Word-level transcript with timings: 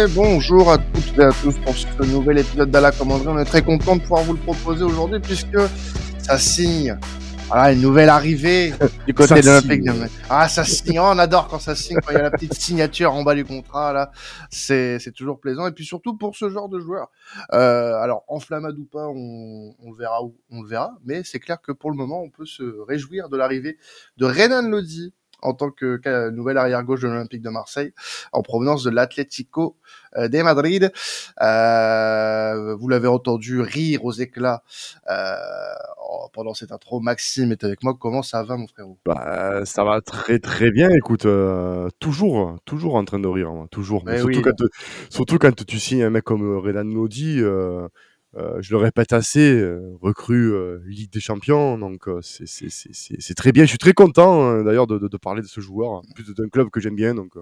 Et 0.00 0.06
bonjour 0.06 0.72
à 0.72 0.78
toutes 0.78 1.18
et 1.18 1.24
à 1.24 1.30
tous 1.42 1.58
pour 1.58 1.76
ce 1.76 2.02
nouvel 2.04 2.38
épisode 2.38 2.70
d'Ala 2.70 2.90
Commanderie. 2.90 3.28
On 3.28 3.38
est 3.38 3.44
très 3.44 3.60
content 3.60 3.96
de 3.96 4.00
pouvoir 4.00 4.22
vous 4.22 4.32
le 4.32 4.38
proposer 4.38 4.82
aujourd'hui 4.82 5.20
puisque 5.20 5.58
ça 6.16 6.38
signe. 6.38 6.98
Voilà, 7.48 7.72
une 7.72 7.82
nouvelle 7.82 8.08
arrivée 8.08 8.72
du 9.06 9.12
côté 9.12 9.42
de 9.42 9.46
l'Olympique 9.46 9.84
de 9.84 9.92
Ah, 10.30 10.48
ça 10.48 10.64
signe. 10.64 10.98
Oh, 10.98 11.04
on 11.04 11.18
adore 11.18 11.48
quand 11.48 11.58
ça 11.58 11.74
signe, 11.74 11.98
quand 12.02 12.12
il 12.12 12.14
y 12.14 12.18
a 12.18 12.22
la 12.22 12.30
petite 12.30 12.54
signature 12.54 13.12
en 13.12 13.22
bas 13.24 13.34
du 13.34 13.44
contrat, 13.44 13.92
là. 13.92 14.10
C'est, 14.48 14.98
c'est 15.00 15.12
toujours 15.12 15.38
plaisant. 15.38 15.66
Et 15.66 15.72
puis 15.72 15.84
surtout 15.84 16.16
pour 16.16 16.34
ce 16.34 16.48
genre 16.48 16.70
de 16.70 16.80
joueur. 16.80 17.10
Euh, 17.52 17.96
alors, 17.96 18.24
enflammade 18.28 18.78
ou 18.78 18.86
pas, 18.86 19.06
on, 19.06 19.74
on 19.82 19.92
verra 19.92 20.22
où, 20.24 20.34
on 20.50 20.62
le 20.62 20.68
verra. 20.68 20.94
Mais 21.04 21.24
c'est 21.24 21.40
clair 21.40 21.60
que 21.60 21.72
pour 21.72 21.90
le 21.90 21.96
moment, 21.96 22.22
on 22.22 22.30
peut 22.30 22.46
se 22.46 22.62
réjouir 22.88 23.28
de 23.28 23.36
l'arrivée 23.36 23.76
de 24.16 24.24
Renan 24.24 24.66
Lodi 24.66 25.12
en 25.42 25.54
tant 25.54 25.70
que 25.70 26.30
nouvel 26.30 26.58
arrière-gauche 26.58 27.00
de 27.02 27.08
l'Olympique 27.08 27.42
de 27.42 27.50
Marseille, 27.50 27.92
en 28.32 28.42
provenance 28.42 28.84
de 28.84 28.90
l'Atlético 28.90 29.76
euh, 30.16 30.28
de 30.28 30.42
Madrid. 30.42 30.92
Euh, 31.40 32.74
vous 32.74 32.88
l'avez 32.88 33.08
entendu 33.08 33.60
rire 33.60 34.04
aux 34.04 34.12
éclats 34.12 34.62
euh, 35.08 35.34
pendant 36.32 36.54
cette 36.54 36.72
intro. 36.72 37.00
Maxime 37.00 37.52
est 37.52 37.62
avec 37.64 37.82
moi. 37.82 37.96
Comment 37.98 38.22
ça 38.22 38.42
va, 38.42 38.56
mon 38.56 38.66
frérot? 38.66 38.98
Bah, 39.06 39.64
Ça 39.64 39.84
va 39.84 40.00
très 40.00 40.38
très 40.38 40.70
bien. 40.70 40.90
Écoute, 40.90 41.26
euh, 41.26 41.88
toujours, 42.00 42.56
toujours 42.64 42.96
en 42.96 43.04
train 43.04 43.20
de 43.20 43.28
rire, 43.28 43.50
hein, 43.50 43.66
toujours. 43.70 44.04
Quand, 44.04 44.64
surtout 45.10 45.38
quand 45.38 45.64
tu 45.64 45.78
signes 45.78 46.02
un 46.02 46.10
mec 46.10 46.24
comme 46.24 46.58
Renan 46.58 46.84
Lodi. 46.84 47.40
Euh, 48.36 48.62
je 48.62 48.70
le 48.70 48.76
répète 48.76 49.12
assez, 49.12 49.60
euh, 49.60 49.96
recrue 50.00 50.52
euh, 50.52 50.80
Ligue 50.86 51.10
des 51.12 51.20
Champions, 51.20 51.78
donc 51.78 52.08
c'est 52.22 53.34
très 53.34 53.52
bien. 53.52 53.64
Je 53.64 53.70
suis 53.70 53.78
très 53.78 53.92
content 53.92 54.42
hein, 54.42 54.62
d'ailleurs 54.62 54.86
de, 54.86 54.98
de, 54.98 55.08
de, 55.08 55.16
parler 55.16 55.42
de 55.42 55.48
ce 55.48 55.60
joueur, 55.60 55.90
en 55.90 56.02
plus 56.14 56.32
d'un 56.34 56.48
club 56.48 56.70
que 56.70 56.80
j'aime 56.80 56.94
bien. 56.94 57.14
Donc, 57.14 57.32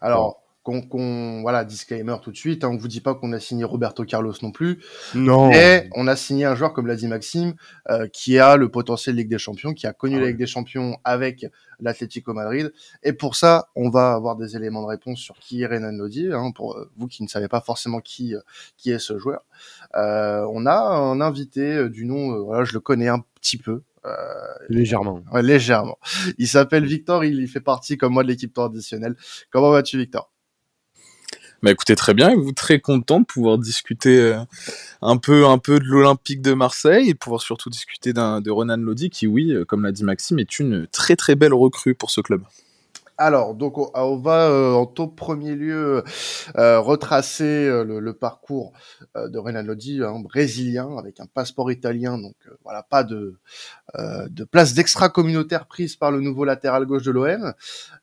Alors, 0.00 0.42
qu'on, 0.88 1.40
voilà, 1.42 1.64
disclaimer 1.64 2.16
tout 2.22 2.30
de 2.30 2.36
suite, 2.36 2.64
hein, 2.64 2.70
on 2.72 2.76
vous 2.76 2.88
dit 2.88 3.00
pas 3.00 3.14
qu'on 3.14 3.32
a 3.32 3.40
signé 3.40 3.64
Roberto 3.64 4.04
Carlos 4.04 4.34
non 4.42 4.52
plus. 4.52 4.82
Non. 5.14 5.48
Mais 5.48 5.88
on 5.94 6.06
a 6.06 6.16
signé 6.16 6.44
un 6.44 6.54
joueur, 6.54 6.72
comme 6.72 6.86
l'a 6.86 6.96
dit 6.96 7.08
Maxime, 7.08 7.54
euh, 7.90 8.06
qui 8.08 8.38
a 8.38 8.56
le 8.56 8.68
potentiel 8.68 9.16
Ligue 9.16 9.28
des 9.28 9.38
Champions, 9.38 9.72
qui 9.72 9.86
a 9.86 9.92
connu 9.92 10.16
ah 10.16 10.20
la 10.20 10.26
Ligue 10.28 10.38
des 10.38 10.46
Champions 10.46 10.98
avec 11.04 11.46
l'Atlético 11.80 12.34
Madrid. 12.34 12.72
Et 13.02 13.12
pour 13.12 13.36
ça, 13.36 13.68
on 13.74 13.88
va 13.88 14.12
avoir 14.12 14.36
des 14.36 14.56
éléments 14.56 14.82
de 14.82 14.88
réponse 14.88 15.18
sur 15.18 15.38
qui 15.38 15.62
est 15.62 15.66
Renan 15.66 15.92
Lodi, 15.92 16.28
hein, 16.32 16.50
pour 16.54 16.76
euh, 16.76 16.90
vous 16.96 17.06
qui 17.06 17.22
ne 17.22 17.28
savez 17.28 17.48
pas 17.48 17.60
forcément 17.60 18.00
qui, 18.00 18.34
euh, 18.34 18.40
qui 18.76 18.90
est 18.90 18.98
ce 18.98 19.18
joueur. 19.18 19.44
Euh, 19.96 20.46
on 20.52 20.66
a 20.66 20.76
un 20.76 21.20
invité 21.20 21.88
du 21.88 22.04
nom, 22.04 22.44
voilà, 22.44 22.64
je 22.64 22.74
le 22.74 22.80
connais 22.80 23.08
un 23.08 23.24
petit 23.40 23.56
peu, 23.58 23.82
euh, 24.04 24.10
légèrement. 24.68 25.22
Ouais, 25.32 25.42
légèrement. 25.42 25.98
Il 26.38 26.48
s'appelle 26.48 26.84
Victor, 26.84 27.24
il, 27.24 27.40
il 27.40 27.48
fait 27.48 27.60
partie 27.60 27.96
comme 27.96 28.12
moi 28.12 28.22
de 28.22 28.28
l'équipe 28.28 28.52
traditionnelle. 28.52 29.16
Comment 29.50 29.70
vas-tu 29.70 29.98
Victor? 29.98 30.30
Bah 31.60 31.72
écoutez 31.72 31.96
très 31.96 32.14
bien, 32.14 32.36
vous 32.36 32.52
très 32.52 32.78
content 32.78 33.18
de 33.18 33.24
pouvoir 33.24 33.58
discuter 33.58 34.20
euh, 34.20 34.38
un 35.02 35.16
peu 35.16 35.44
un 35.44 35.58
peu 35.58 35.80
de 35.80 35.84
l'Olympique 35.86 36.40
de 36.40 36.54
Marseille 36.54 37.08
et 37.08 37.14
pouvoir 37.14 37.42
surtout 37.42 37.68
discuter 37.68 38.12
de 38.12 38.50
Ronan 38.50 38.76
Lodi 38.76 39.10
qui 39.10 39.26
oui, 39.26 39.50
euh, 39.50 39.64
comme 39.64 39.82
l'a 39.82 39.90
dit 39.90 40.04
Maxime, 40.04 40.38
est 40.38 40.60
une 40.60 40.86
très 40.86 41.16
très 41.16 41.34
belle 41.34 41.52
recrue 41.52 41.96
pour 41.96 42.12
ce 42.12 42.20
club. 42.20 42.42
Alors, 43.20 43.56
donc 43.56 43.76
on, 43.76 44.16
va 44.18 44.48
euh, 44.48 44.72
en 44.74 44.86
tout 44.86 45.08
premier 45.08 45.56
lieu 45.56 46.04
retracer 46.54 47.66
le, 47.84 48.12
parcours 48.12 48.72
de 49.16 49.36
Renan 49.36 49.64
Lodi, 49.64 50.00
un 50.04 50.20
brésilien 50.20 50.96
avec 50.96 51.18
un 51.18 51.26
passeport 51.26 51.72
italien, 51.72 52.18
donc 52.18 52.36
voilà, 52.62 52.84
pas 52.84 53.02
de, 53.02 53.34
de 53.98 54.44
place 54.44 54.74
d'extra-communautaire 54.74 55.66
prise 55.66 55.96
par 55.96 56.12
le 56.12 56.20
nouveau 56.20 56.44
latéral 56.44 56.86
gauche 56.86 57.02
de 57.02 57.10
l'OM. 57.10 57.52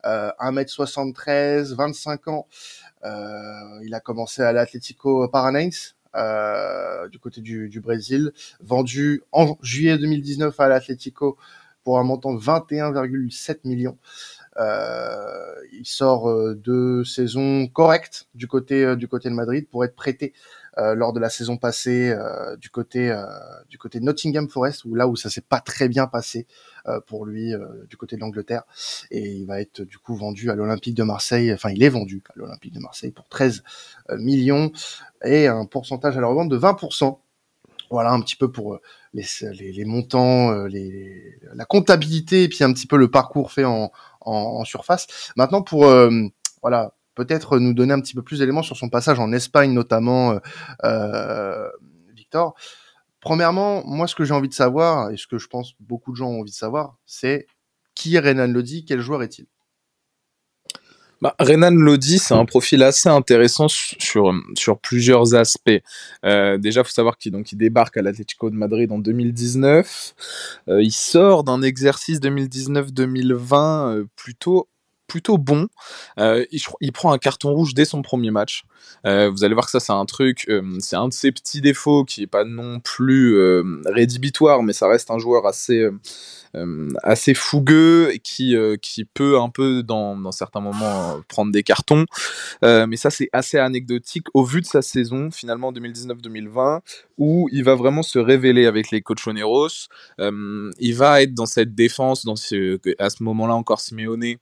1m73, 0.04 1.74
25 1.74 2.28
ans, 2.28 2.48
il 3.04 3.94
a 3.94 4.00
commencé 4.00 4.42
à 4.42 4.52
l'Atlético 4.52 5.28
Paranaense, 5.28 5.96
euh, 6.16 7.10
du 7.10 7.20
côté 7.20 7.42
du, 7.42 7.68
du, 7.68 7.82
Brésil, 7.82 8.32
vendu 8.62 9.22
en 9.34 9.58
juillet 9.62 9.98
2019 9.98 10.58
à 10.62 10.70
l'Atlético 10.70 11.38
pour 11.84 12.00
un 12.00 12.04
montant 12.04 12.34
de 12.34 12.40
21,7 12.40 13.60
millions. 13.66 13.98
Euh, 14.58 15.54
il 15.74 15.86
sort 15.86 16.30
euh, 16.30 16.56
de 16.56 17.04
saisons 17.04 17.68
correctes 17.68 18.28
du 18.36 18.48
côté 18.48 18.86
euh, 18.86 18.96
du 18.96 19.10
côté 19.10 19.30
de 19.30 19.34
Madrid 19.34 19.68
pour 19.70 19.84
être 19.84 19.96
prêté 19.96 20.34
lors 20.78 21.14
de 21.14 21.22
la 21.22 21.30
saison 21.30 21.56
passée 21.56 22.14
du 22.60 22.70
côté 22.70 23.18
du 23.70 23.78
côté 23.78 24.02
de 24.02 24.04
Nottingham 24.04 24.50
Forest 24.50 24.84
où 24.84 24.94
là 24.94 25.08
où 25.08 25.16
ça 25.16 25.30
s'est 25.30 25.40
pas 25.40 25.62
très 25.62 25.88
bien 25.88 26.06
passé 26.06 26.48
pour 27.08 27.26
lui 27.26 27.54
du 27.90 27.96
côté 27.96 28.18
de 28.18 28.22
l'Angleterre. 28.22 28.64
Et 29.10 29.26
il 29.26 29.46
va 29.46 29.62
être 29.62 29.84
du 29.84 29.98
coup 29.98 30.18
vendu 30.18 30.52
à 30.52 30.56
l'Olympique 30.56 30.94
de 30.94 31.04
Marseille 31.04 31.54
enfin 31.54 31.70
il 31.70 31.82
est 31.82 31.88
vendu 31.88 32.22
à 32.28 32.34
l'Olympique 32.36 32.74
de 32.74 32.82
Marseille 32.82 33.12
pour 33.12 33.30
13 33.30 33.64
millions 34.18 34.70
et 35.24 35.48
un 35.48 35.64
pourcentage 35.64 36.18
à 36.18 36.20
la 36.20 36.28
revente 36.28 36.50
de 36.50 36.58
20% 36.58 37.20
voilà 37.96 38.12
un 38.12 38.20
petit 38.20 38.36
peu 38.36 38.52
pour 38.52 38.78
les, 39.14 39.24
les, 39.54 39.86
montants, 39.86 40.66
les, 40.66 41.40
la 41.54 41.64
comptabilité 41.64 42.44
et 42.44 42.50
puis 42.50 42.62
un 42.66 42.74
petit 42.74 42.88
peu 42.88 42.98
le 42.98 43.10
parcours 43.10 43.54
fait 43.54 43.64
en, 43.64 43.90
surface. 44.66 45.08
Maintenant 45.38 45.62
pour 45.62 45.86
euh, 45.86 46.10
voilà 46.62 46.94
peut-être 47.14 47.58
nous 47.58 47.74
donner 47.74 47.94
un 47.94 48.02
petit 48.02 48.14
peu 48.14 48.22
plus 48.22 48.40
d'éléments 48.40 48.64
sur 48.64 48.76
son 48.76 48.90
passage 48.90 49.18
en 49.18 49.32
Espagne 49.32 49.72
notamment, 49.72 50.32
euh, 50.32 50.40
euh, 50.84 51.70
Victor. 52.14 52.56
Premièrement, 53.22 53.82
moi, 53.86 54.08
ce 54.08 54.16
que 54.16 54.26
j'ai 54.26 54.34
envie 54.34 54.50
de 54.50 54.54
savoir, 54.54 55.10
et 55.10 55.16
ce 55.18 55.26
que 55.26 55.38
je 55.38 55.48
pense 55.48 55.74
beaucoup 55.80 56.12
de 56.12 56.18
gens 56.18 56.28
ont 56.28 56.42
envie 56.42 56.52
de 56.52 56.56
savoir, 56.56 56.98
c'est 57.06 57.48
qui 57.96 58.18
est 58.18 58.20
Renan 58.20 58.48
Lodi, 58.48 58.84
quel 58.84 59.00
joueur 59.00 59.24
est-il? 59.24 59.48
Bah, 61.26 61.34
Renan 61.40 61.72
Lodi, 61.72 62.20
c'est 62.20 62.36
un 62.36 62.46
profil 62.46 62.84
assez 62.84 63.10
intéressant 63.10 63.68
sur, 63.68 64.32
sur 64.54 64.78
plusieurs 64.78 65.34
aspects. 65.34 65.82
Euh, 66.24 66.60
déjà, 66.60 66.82
il 66.82 66.84
faut 66.84 66.92
savoir 66.92 67.18
qu'il 67.18 67.34
il 67.34 67.58
débarque 67.58 67.98
à 67.98 68.04
l'Atlético 68.04 68.52
de 68.52 68.56
Madrid 68.56 68.92
en 68.92 69.00
2019. 69.00 70.14
Euh, 70.70 70.84
il 70.84 70.92
sort 70.92 71.44
d'un 71.44 71.64
exercice 71.64 72.20
2019-2020 72.20 73.56
euh, 73.56 74.06
plutôt 74.16 74.68
plutôt 75.08 75.38
bon. 75.38 75.68
Euh, 76.20 76.46
il, 76.82 76.92
prend 76.92 77.12
un 77.12 77.18
carton 77.18 77.54
rouge 77.54 77.74
dès 77.74 77.86
son 77.86 78.02
premier 78.02 78.32
match. 78.32 78.64
Euh, 79.06 79.30
vous 79.30 79.44
allez 79.44 79.54
voir 79.54 79.66
que 79.66 79.72
ça, 79.72 79.80
c'est 79.80 79.94
un 79.94 80.06
truc, 80.06 80.46
euh, 80.50 80.78
c'est 80.80 80.96
un 80.96 81.08
de 81.08 81.14
ses 81.14 81.32
petits 81.32 81.62
défauts 81.62 82.04
qui 82.06 82.24
est 82.24 82.28
pas 82.28 82.44
non 82.44 82.80
plus 82.80 83.36
rédhibitoire, 83.86 84.64
mais 84.64 84.74
ça 84.74 84.88
reste 84.88 85.12
un 85.12 85.20
joueur 85.20 85.46
assez, 85.46 85.88
assez 87.04 87.34
fougueux 87.34 88.14
et 88.14 88.20
qui, 88.20 88.56
qui 88.82 89.06
peut 89.06 89.40
un 89.40 89.50
peu, 89.50 89.84
dans, 89.84 90.16
dans 90.16 90.32
certains 90.32 90.62
moments, 90.62 91.20
prendre 91.28 91.52
des 91.52 91.64
cartons. 91.64 92.06
mais 92.62 92.96
ça, 92.96 93.10
c'est 93.10 93.30
assez 93.34 93.58
anecdotique 93.58 94.28
au 94.34 94.44
vu 94.44 94.62
de 94.62 94.66
sa 94.66 94.82
saison, 94.82 95.32
finalement 95.32 95.72
2019-2020, 95.72 96.82
où 97.18 97.50
il 97.52 97.64
va 97.64 97.76
vraiment 97.76 98.04
se 98.04 98.20
révéler 98.20 98.66
avec 98.66 98.92
les 98.92 99.02
Cochoneros. 99.02 99.88
il 100.20 100.96
va 100.96 101.22
être 101.22 101.34
dans 101.34 101.46
cette 101.46 101.76
défense, 101.76 102.26
dans 102.26 102.36
ce, 102.36 102.80
à 103.00 103.10
ce 103.10 103.24
moment-là 103.24 103.56
encore 103.56 103.82
Simeone 103.82 104.38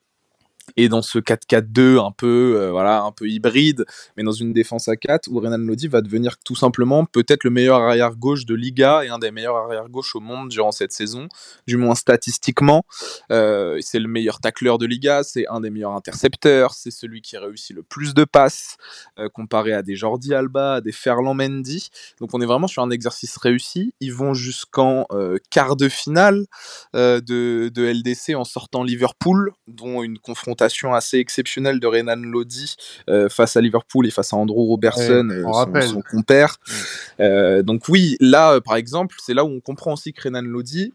et 0.76 0.88
dans 0.88 1.02
ce 1.02 1.18
4-4-2 1.18 2.04
un 2.04 2.10
peu 2.10 2.56
euh, 2.56 2.70
voilà 2.70 3.02
un 3.02 3.12
peu 3.12 3.28
hybride 3.28 3.84
mais 4.16 4.22
dans 4.22 4.32
une 4.32 4.52
défense 4.52 4.88
à 4.88 4.96
4 4.96 5.28
où 5.30 5.40
Renan 5.40 5.58
Lodi 5.58 5.88
va 5.88 6.00
devenir 6.00 6.38
tout 6.38 6.56
simplement 6.56 7.04
peut-être 7.04 7.44
le 7.44 7.50
meilleur 7.50 7.80
arrière 7.80 8.16
gauche 8.16 8.46
de 8.46 8.54
Liga 8.54 9.04
et 9.04 9.08
un 9.08 9.18
des 9.18 9.30
meilleurs 9.30 9.56
arrière 9.56 9.88
gauche 9.88 10.14
au 10.16 10.20
monde 10.20 10.48
durant 10.48 10.72
cette 10.72 10.92
saison 10.92 11.28
du 11.66 11.76
moins 11.76 11.94
statistiquement. 11.94 12.84
Euh, 13.30 13.78
c'est 13.80 13.98
le 13.98 14.08
meilleur 14.08 14.40
tacleur 14.40 14.78
de 14.78 14.86
Liga 14.86 15.22
c'est 15.22 15.46
un 15.48 15.60
des 15.60 15.70
meilleurs 15.70 15.92
intercepteurs 15.92 16.74
c'est 16.74 16.90
celui 16.90 17.20
qui 17.20 17.36
réussit 17.36 17.76
le 17.76 17.82
plus 17.82 18.14
de 18.14 18.24
passes 18.24 18.76
euh, 19.18 19.28
comparé 19.28 19.72
à 19.72 19.82
des 19.82 19.96
Jordi 19.96 20.34
Alba 20.34 20.74
à 20.74 20.80
des 20.80 20.92
Ferland 20.92 21.34
Mendy. 21.34 21.90
Donc 22.20 22.30
on 22.32 22.40
est 22.40 22.46
vraiment 22.46 22.66
sur 22.66 22.82
un 22.82 22.90
exercice 22.90 23.36
réussi. 23.36 23.94
Ils 24.00 24.12
vont 24.12 24.34
jusqu'en 24.34 25.06
quart 25.50 25.76
de 25.76 25.88
finale 25.88 26.46
de, 26.94 27.20
de 27.68 27.82
LDC 27.82 28.34
en 28.34 28.44
sortant 28.44 28.82
Liverpool 28.82 29.52
dont 29.66 30.02
une 30.02 30.18
confrontation 30.18 30.53
assez 30.62 31.18
exceptionnelle 31.18 31.80
de 31.80 31.86
Renan 31.86 32.16
Lodi 32.16 32.76
euh, 33.08 33.28
face 33.28 33.56
à 33.56 33.60
Liverpool 33.60 34.06
et 34.06 34.10
face 34.10 34.32
à 34.32 34.36
Andrew 34.36 34.66
Robertson, 34.66 35.28
ouais, 35.28 35.36
euh, 35.36 35.80
son, 35.82 35.94
son, 35.94 36.02
compère. 36.02 36.56
Mm. 36.66 36.72
Euh, 37.20 37.62
donc 37.62 37.88
oui, 37.88 38.16
là, 38.20 38.60
par 38.60 38.76
exemple, 38.76 39.16
c'est 39.20 39.34
là 39.34 39.44
où 39.44 39.48
on 39.48 39.60
comprend 39.60 39.92
aussi 39.92 40.12
que 40.12 40.22
Renan 40.22 40.42
Lodi 40.42 40.92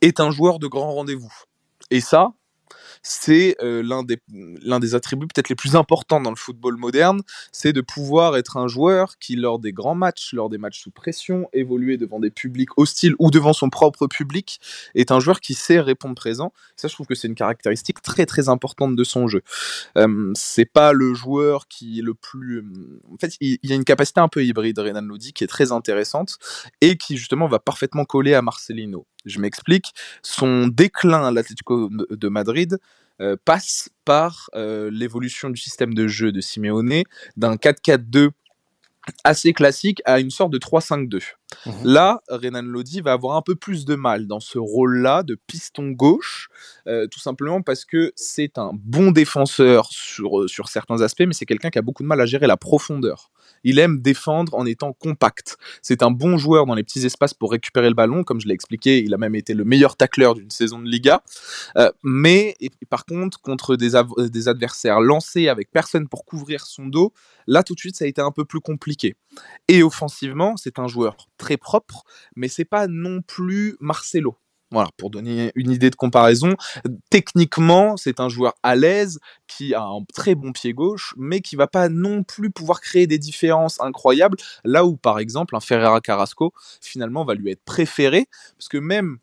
est 0.00 0.20
un 0.20 0.30
joueur 0.30 0.58
de 0.58 0.66
grand 0.66 0.92
rendez-vous. 0.92 1.32
Et 1.90 2.00
ça, 2.00 2.32
c'est 3.02 3.56
euh, 3.62 3.82
l'un 3.82 4.02
des, 4.02 4.18
des 4.28 4.94
attributs 4.94 5.26
peut-être 5.26 5.48
les 5.48 5.54
plus 5.54 5.76
importants 5.76 6.20
dans 6.20 6.30
le 6.30 6.36
football 6.36 6.76
moderne, 6.76 7.22
c'est 7.52 7.72
de 7.72 7.80
pouvoir 7.80 8.36
être 8.36 8.56
un 8.56 8.68
joueur 8.68 9.18
qui, 9.18 9.36
lors 9.36 9.58
des 9.58 9.72
grands 9.72 9.94
matchs, 9.94 10.32
lors 10.34 10.50
des 10.50 10.58
matchs 10.58 10.82
sous 10.82 10.90
pression, 10.90 11.48
évoluer 11.52 11.96
devant 11.96 12.20
des 12.20 12.30
publics 12.30 12.70
hostiles 12.76 13.14
ou 13.18 13.30
devant 13.30 13.52
son 13.52 13.70
propre 13.70 14.06
public, 14.06 14.60
est 14.94 15.10
un 15.10 15.20
joueur 15.20 15.40
qui 15.40 15.54
sait 15.54 15.80
répondre 15.80 16.14
présent. 16.14 16.52
Ça, 16.76 16.88
je 16.88 16.94
trouve 16.94 17.06
que 17.06 17.14
c'est 17.14 17.28
une 17.28 17.34
caractéristique 17.34 18.02
très 18.02 18.26
très 18.26 18.48
importante 18.48 18.96
de 18.96 19.04
son 19.04 19.28
jeu. 19.28 19.42
Euh, 19.96 20.32
c'est 20.34 20.64
pas 20.64 20.92
le 20.92 21.14
joueur 21.14 21.68
qui 21.68 22.00
est 22.00 22.02
le 22.02 22.14
plus... 22.14 22.64
En 23.12 23.16
fait, 23.18 23.34
il, 23.40 23.58
il 23.62 23.70
y 23.70 23.72
a 23.72 23.76
une 23.76 23.84
capacité 23.84 24.20
un 24.20 24.28
peu 24.28 24.44
hybride, 24.44 24.78
Renan 24.78 25.02
Lodi, 25.02 25.32
qui 25.32 25.44
est 25.44 25.48
très 25.48 25.72
intéressante 25.72 26.38
et 26.80 26.96
qui 26.96 27.16
justement 27.16 27.48
va 27.48 27.58
parfaitement 27.58 28.04
coller 28.04 28.34
à 28.34 28.42
Marcelino. 28.42 29.06
Je 29.26 29.38
m'explique. 29.40 29.92
Son 30.22 30.68
déclin 30.68 31.26
à 31.26 31.30
l'Atlético 31.30 31.90
de 32.10 32.28
Madrid 32.28 32.78
passe 33.44 33.90
par 34.04 34.50
l'évolution 34.54 35.50
du 35.50 35.60
système 35.60 35.94
de 35.94 36.06
jeu 36.06 36.32
de 36.32 36.40
Simeone 36.40 37.02
d'un 37.36 37.56
4-4-2 37.56 38.30
assez 39.24 39.52
classique 39.52 40.00
à 40.04 40.20
une 40.20 40.30
sorte 40.30 40.52
de 40.52 40.58
3-5-2. 40.58 41.20
Mmh 41.66 41.70
Là, 41.84 42.22
Renan 42.28 42.62
Lodi 42.62 43.00
va 43.00 43.12
avoir 43.12 43.36
un 43.36 43.42
peu 43.42 43.54
plus 43.54 43.84
de 43.84 43.94
mal 43.94 44.26
dans 44.26 44.40
ce 44.40 44.58
rôle-là 44.58 45.22
de 45.22 45.36
piston 45.46 45.90
gauche, 45.90 46.48
euh, 46.86 47.06
tout 47.06 47.18
simplement 47.18 47.62
parce 47.62 47.84
que 47.84 48.12
c'est 48.16 48.58
un 48.58 48.70
bon 48.74 49.10
défenseur 49.10 49.88
sur, 49.90 50.40
euh, 50.40 50.48
sur 50.48 50.68
certains 50.68 51.00
aspects, 51.00 51.24
mais 51.26 51.32
c'est 51.32 51.46
quelqu'un 51.46 51.70
qui 51.70 51.78
a 51.78 51.82
beaucoup 51.82 52.02
de 52.02 52.08
mal 52.08 52.20
à 52.20 52.26
gérer 52.26 52.46
la 52.46 52.56
profondeur. 52.56 53.30
Il 53.64 53.78
aime 53.78 54.00
défendre 54.00 54.54
en 54.54 54.64
étant 54.64 54.92
compact. 54.92 55.58
C'est 55.82 56.02
un 56.02 56.10
bon 56.10 56.38
joueur 56.38 56.66
dans 56.66 56.74
les 56.74 56.84
petits 56.84 57.04
espaces 57.04 57.34
pour 57.34 57.50
récupérer 57.50 57.88
le 57.88 57.94
ballon, 57.94 58.24
comme 58.24 58.40
je 58.40 58.46
l'ai 58.46 58.54
expliqué, 58.54 59.02
il 59.02 59.12
a 59.12 59.18
même 59.18 59.34
été 59.34 59.54
le 59.54 59.64
meilleur 59.64 59.96
tacleur 59.96 60.34
d'une 60.34 60.50
saison 60.50 60.78
de 60.78 60.88
Liga. 60.88 61.22
Euh, 61.76 61.90
mais 62.02 62.56
par 62.88 63.04
contre, 63.04 63.40
contre 63.40 63.76
des 63.76 64.48
adversaires 64.48 65.00
lancés 65.00 65.48
avec 65.48 65.70
personne 65.70 66.08
pour 66.08 66.24
couvrir 66.24 66.64
son 66.66 66.86
dos, 66.86 67.12
là 67.46 67.62
tout 67.62 67.74
de 67.74 67.80
suite 67.80 67.96
ça 67.96 68.04
a 68.04 68.08
été 68.08 68.20
un 68.20 68.30
peu 68.30 68.44
plus 68.44 68.60
compliqué. 68.60 69.14
Et 69.68 69.82
offensivement, 69.82 70.56
c'est 70.56 70.78
un 70.78 70.88
joueur 70.88 71.16
très 71.40 71.56
propre, 71.56 72.04
mais 72.36 72.48
c'est 72.48 72.64
pas 72.64 72.86
non 72.86 73.22
plus 73.22 73.76
Marcelo. 73.80 74.36
Voilà, 74.72 74.90
pour 74.96 75.10
donner 75.10 75.50
une 75.56 75.72
idée 75.72 75.90
de 75.90 75.96
comparaison, 75.96 76.54
techniquement, 77.10 77.96
c'est 77.96 78.20
un 78.20 78.28
joueur 78.28 78.54
à 78.62 78.76
l'aise 78.76 79.18
qui 79.48 79.74
a 79.74 79.82
un 79.82 80.04
très 80.14 80.36
bon 80.36 80.52
pied 80.52 80.72
gauche, 80.72 81.12
mais 81.16 81.40
qui 81.40 81.56
va 81.56 81.66
pas 81.66 81.88
non 81.88 82.22
plus 82.22 82.50
pouvoir 82.50 82.80
créer 82.80 83.08
des 83.08 83.18
différences 83.18 83.80
incroyables. 83.80 84.36
Là 84.64 84.84
où, 84.84 84.96
par 84.96 85.18
exemple, 85.18 85.56
un 85.56 85.60
Ferreira 85.60 86.00
Carrasco 86.00 86.52
finalement 86.80 87.24
va 87.24 87.34
lui 87.34 87.50
être 87.50 87.64
préféré, 87.64 88.28
parce 88.56 88.68
que 88.68 88.78
même 88.78 89.18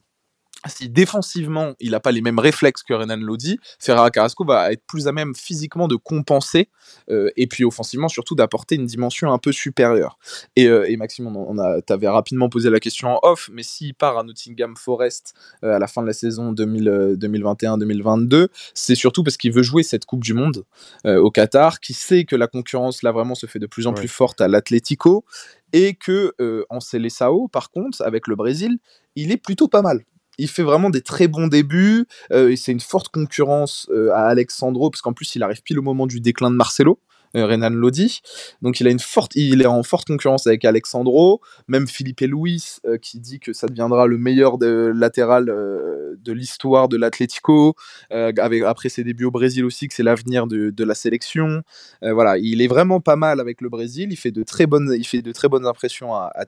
si 0.66 0.90
défensivement 0.90 1.74
il 1.80 1.92
n'a 1.92 2.00
pas 2.00 2.12
les 2.12 2.22
mêmes 2.22 2.40
réflexes 2.40 2.84
que 2.84 2.94
Renan 2.94 3.18
Lodi, 3.18 3.60
Ferrara 3.80 4.10
Carrasco 4.12 4.44
va 4.46 4.72
être 4.72 4.84
plus 4.88 5.08
à 5.08 5.12
même 5.12 5.36
physiquement 5.36 5.88
de 5.88 5.96
compenser 5.96 6.70
euh, 7.10 7.30
et 7.38 7.48
puis 7.48 7.64
offensivement 7.64 8.08
surtout 8.08 8.36
d'apporter 8.36 8.76
une 8.76 8.86
dimension 8.86 9.32
un 9.32 9.38
peu 9.38 9.52
supérieure. 9.52 10.18
Et, 10.56 10.68
euh, 10.68 10.96
Maxime, 10.98 11.28
on, 11.28 11.60
a, 11.60 11.82
t'avais 11.82 12.08
rapidement 12.08 12.50
posé 12.50 12.72
la 12.72 12.80
question 12.80 13.10
en 13.10 13.20
off, 13.22 13.50
mais 13.54 13.62
s'il 13.62 13.94
part 13.94 14.18
à 14.18 14.24
Nottingham 14.24 14.76
Forest 14.76 15.36
euh, 15.64 15.76
à 15.76 15.80
la 15.80 15.88
fin 15.88 16.02
de 16.02 16.08
la 16.08 16.14
saison 16.14 16.54
2021-2022, 16.54 18.48
c'est 18.74 18.96
surtout 18.96 19.24
parce 19.24 19.38
qu'il 19.38 19.52
veut 19.52 19.62
jouer 19.62 19.84
cette 19.84 20.06
Coupe 20.06 20.24
du 20.24 20.34
Monde 20.34 20.66
au 21.06 21.32
Qatar, 21.32 21.80
qui 21.80 21.94
sait 21.94 22.26
que 22.26 22.36
la 22.36 22.48
concurrence 22.48 23.04
là 23.04 23.12
vraiment 23.12 23.36
se 23.36 23.46
fait 23.46 23.60
de 23.60 23.68
plus 23.68 23.88
en 23.88 23.94
plus 23.94 24.08
forte 24.08 24.42
à 24.42 24.48
l'Atlético 24.48 25.26
et 25.74 25.94
que 25.94 26.34
en 26.70 26.80
Seleção, 26.80 27.48
par 27.48 27.70
contre, 27.70 28.02
avec 28.02 28.28
le 28.28 28.36
Brésil, 28.36 28.80
il 29.16 29.32
est 29.32 29.38
plutôt 29.38 29.68
pas 29.68 29.82
mal 29.82 30.04
il 30.38 30.50
fait 30.50 30.64
vraiment 30.64 30.90
des 30.90 31.02
très 31.02 31.28
bons 31.28 31.48
débuts. 31.48 32.06
Euh, 32.32 32.50
et 32.50 32.56
c'est 32.56 32.72
une 32.72 32.80
forte 32.80 33.10
concurrence 33.10 33.88
euh, 33.92 34.12
à 34.12 34.28
Alexandro, 34.28 34.90
parce 34.90 35.02
qu'en 35.02 35.14
plus, 35.14 35.36
il 35.36 35.44
arrive 35.44 35.62
pile 35.62 35.80
au 35.80 35.84
moment 35.84 36.08
du 36.08 36.20
déclin 36.22 36.52
de 36.52 36.56
Marcelo. 36.56 37.00
Euh, 37.36 37.46
Renan 37.46 37.72
Lodi. 37.72 38.22
Donc 38.62 38.80
il 38.80 38.88
a 38.88 38.90
une 38.90 39.02
forte, 39.02 39.36
il 39.36 39.62
est 39.62 39.66
en 39.66 39.84
forte 39.84 40.08
concurrence 40.08 40.48
avec 40.48 40.64
Alexandro, 40.64 41.42
même 41.68 41.86
Philippe 41.86 42.22
Luis 42.22 42.78
qui 43.02 43.20
dit 43.20 43.42
que 43.42 43.52
ça 43.52 43.68
deviendra 43.68 44.08
le 44.08 44.18
meilleur 44.18 44.58
latéral 44.58 45.48
de 45.48 46.32
l'histoire 46.32 46.88
de 46.88 46.96
l'Atlético, 46.96 47.76
après 48.10 48.88
ses 48.88 49.04
débuts 49.04 49.26
au 49.26 49.32
Brésil 49.32 49.66
aussi, 49.66 49.90
que 49.90 49.94
c'est 49.94 50.04
l'avenir 50.04 50.48
de, 50.48 50.84
la 50.84 50.96
sélection. 50.96 51.64
voilà, 52.02 52.38
il 52.38 52.62
est 52.62 52.68
vraiment 52.68 53.02
pas 53.02 53.18
mal 53.18 53.42
avec 53.42 53.60
le 53.60 53.68
Brésil. 53.68 54.08
Il 54.10 54.18
fait 54.18 54.32
de 54.32 54.44
très 54.44 54.66
bonnes, 54.66 54.96
il 54.98 55.06
fait 55.06 55.22
de 55.22 55.34
très 55.34 55.50
bonnes 55.50 55.68
impressions 55.68 56.16
à, 56.16 56.32
à. 56.34 56.46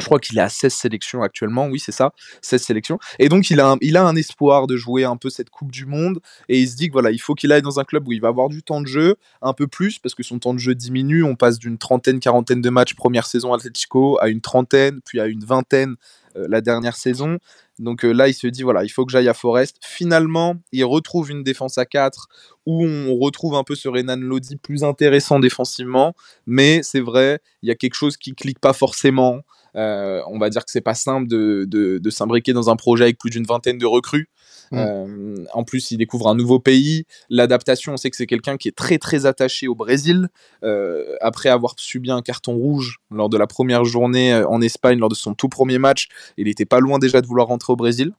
Je 0.00 0.06
crois 0.06 0.18
qu'il 0.18 0.38
est 0.38 0.42
à 0.42 0.48
16 0.48 0.72
sélections 0.72 1.22
actuellement, 1.22 1.66
oui, 1.66 1.80
c'est 1.80 1.92
ça, 1.92 2.12
16 2.42 2.62
sélections. 2.62 2.98
Et 3.18 3.28
donc, 3.28 3.50
il 3.50 3.60
a, 3.60 3.70
un, 3.70 4.16
espoir 4.16 4.66
de 4.66 4.76
jouer 4.76 5.04
un 5.04 5.16
peu 5.16 5.30
cette 5.30 5.50
Coupe 5.50 5.72
du 5.72 5.86
Monde. 5.86 6.20
Et 6.48 6.60
il 6.60 6.68
se 6.68 6.76
dit 6.76 6.88
que 6.88 6.92
voilà, 6.92 7.10
il 7.10 7.18
faut 7.18 7.34
qu'il 7.34 7.52
aille 7.52 7.62
dans 7.62 7.80
un 7.80 7.84
club 7.84 8.06
où 8.06 8.12
il 8.12 8.20
va 8.20 8.28
avoir 8.28 8.48
du 8.48 8.62
temps 8.62 8.80
de 8.80 8.86
jeu, 8.86 9.16
un 9.42 9.52
peu 9.52 9.66
plus, 9.66 9.98
parce 9.98 10.14
que 10.14 10.22
son 10.22 10.38
temps 10.38 10.54
de 10.54 10.58
jeu 10.58 10.74
diminue. 10.74 11.24
On 11.24 11.36
passe 11.36 11.58
d'une 11.58 11.78
trentaine, 11.78 12.20
quarantaine 12.20 12.60
de 12.60 12.70
matchs 12.70 12.94
première 12.94 13.26
saison 13.26 13.52
Atletico 13.52 14.18
à 14.20 14.28
une 14.28 14.40
trentaine, 14.40 15.00
puis 15.04 15.20
à 15.20 15.26
une 15.26 15.44
vingtaine 15.44 15.96
euh, 16.36 16.46
la 16.48 16.60
dernière 16.60 16.96
saison. 16.96 17.38
Donc 17.78 18.04
euh, 18.04 18.12
là, 18.12 18.28
il 18.28 18.34
se 18.34 18.46
dit, 18.46 18.62
voilà, 18.62 18.84
il 18.84 18.88
faut 18.88 19.04
que 19.04 19.12
j'aille 19.12 19.28
à 19.28 19.34
Forest. 19.34 19.76
Finalement, 19.82 20.56
il 20.72 20.84
retrouve 20.84 21.30
une 21.30 21.42
défense 21.42 21.78
à 21.78 21.86
4 21.86 22.28
où 22.68 22.84
on 22.84 23.16
retrouve 23.16 23.54
un 23.54 23.64
peu 23.64 23.74
ce 23.74 23.88
Renan 23.88 24.18
Lodi 24.18 24.56
plus 24.56 24.84
intéressant 24.84 25.40
défensivement. 25.40 26.14
Mais 26.46 26.82
c'est 26.82 27.00
vrai, 27.00 27.40
il 27.62 27.68
y 27.70 27.72
a 27.72 27.74
quelque 27.74 27.94
chose 27.94 28.18
qui 28.18 28.34
clique 28.34 28.58
pas 28.58 28.74
forcément. 28.74 29.40
Euh, 29.74 30.20
on 30.26 30.38
va 30.38 30.50
dire 30.50 30.66
que 30.66 30.70
c'est 30.70 30.82
pas 30.82 30.94
simple 30.94 31.28
de, 31.28 31.64
de, 31.66 32.10
s'imbriquer 32.10 32.52
dans 32.52 32.68
un 32.68 32.76
projet 32.76 33.04
avec 33.04 33.16
plus 33.16 33.30
d'une 33.30 33.46
vingtaine 33.46 33.78
de 33.78 33.86
recrues. 33.86 34.28
Mm. 34.70 34.76
Euh, 34.76 35.44
en 35.54 35.64
plus, 35.64 35.92
il 35.92 35.96
découvre 35.96 36.28
un 36.28 36.34
nouveau 36.34 36.60
pays. 36.60 37.06
L'adaptation, 37.30 37.94
on 37.94 37.96
sait 37.96 38.10
que 38.10 38.18
c'est 38.18 38.26
quelqu'un 38.26 38.58
qui 38.58 38.68
est 38.68 38.76
très 38.76 38.98
très 38.98 39.24
attaché 39.24 39.66
au 39.66 39.74
Brésil. 39.74 40.28
Euh, 40.62 41.16
après 41.22 41.48
avoir 41.48 41.72
subi 41.78 42.10
un 42.10 42.20
carton 42.20 42.52
rouge 42.54 42.98
lors 43.10 43.30
de 43.30 43.38
la 43.38 43.46
première 43.46 43.86
journée 43.86 44.34
en 44.34 44.60
Espagne, 44.60 44.98
lors 44.98 45.08
de 45.08 45.14
son 45.14 45.32
tout 45.32 45.48
premier 45.48 45.78
match, 45.78 46.08
il 46.36 46.48
était 46.48 46.66
pas 46.66 46.80
loin 46.80 46.98
déjà 46.98 47.22
de 47.22 47.26
vouloir 47.26 47.46
rentrer 47.46 47.72
au 47.72 47.76
Brésil. 47.76 48.12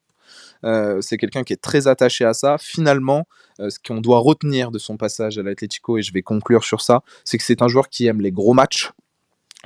C'est 0.63 1.17
quelqu'un 1.17 1.44
qui 1.44 1.53
est 1.53 1.61
très 1.61 1.88
attaché 1.88 2.25
à 2.25 2.33
ça. 2.33 2.57
Finalement, 2.59 3.27
ce 3.59 3.77
qu'on 3.85 4.01
doit 4.01 4.19
retenir 4.19 4.71
de 4.71 4.79
son 4.79 4.97
passage 4.97 5.38
à 5.38 5.44
l'Atlético, 5.44 5.97
et 5.97 6.01
je 6.01 6.13
vais 6.13 6.21
conclure 6.21 6.63
sur 6.63 6.81
ça, 6.81 7.01
c'est 7.23 7.38
que 7.38 7.44
c'est 7.44 7.61
un 7.61 7.67
joueur 7.67 7.89
qui 7.89 8.07
aime 8.07 8.21
les 8.21 8.31
gros 8.31 8.53
matchs. 8.53 8.91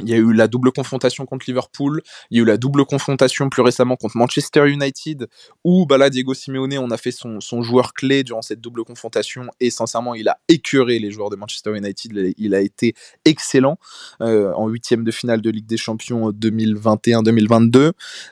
Il 0.01 0.09
y 0.09 0.13
a 0.13 0.17
eu 0.17 0.33
la 0.33 0.47
double 0.47 0.71
confrontation 0.71 1.27
contre 1.27 1.45
Liverpool, 1.47 2.01
il 2.31 2.37
y 2.37 2.39
a 2.39 2.43
eu 2.43 2.45
la 2.47 2.57
double 2.57 2.83
confrontation 2.83 3.49
plus 3.49 3.61
récemment 3.61 3.95
contre 3.95 4.17
Manchester 4.17 4.67
United, 4.67 5.27
où 5.63 5.85
bah 5.85 5.99
là, 5.99 6.09
Diego 6.09 6.33
Simeone, 6.33 6.79
on 6.79 6.89
a 6.89 6.97
fait 6.97 7.11
son, 7.11 7.39
joueur 7.61 7.93
clé 7.93 8.23
durant 8.23 8.41
cette 8.41 8.59
double 8.59 8.83
confrontation, 8.85 9.45
et 9.59 9.69
sincèrement, 9.69 10.15
il 10.15 10.27
a 10.29 10.39
écœuré 10.47 10.97
les 10.97 11.11
joueurs 11.11 11.29
de 11.29 11.35
Manchester 11.35 11.77
United, 11.77 12.33
il 12.37 12.55
a 12.55 12.61
été 12.61 12.95
excellent 13.23 13.77
euh, 14.21 14.51
en 14.53 14.67
huitième 14.67 15.03
de 15.03 15.11
finale 15.11 15.41
de 15.41 15.51
Ligue 15.51 15.67
des 15.67 15.77
Champions 15.77 16.31
2021-2022. 16.31 17.91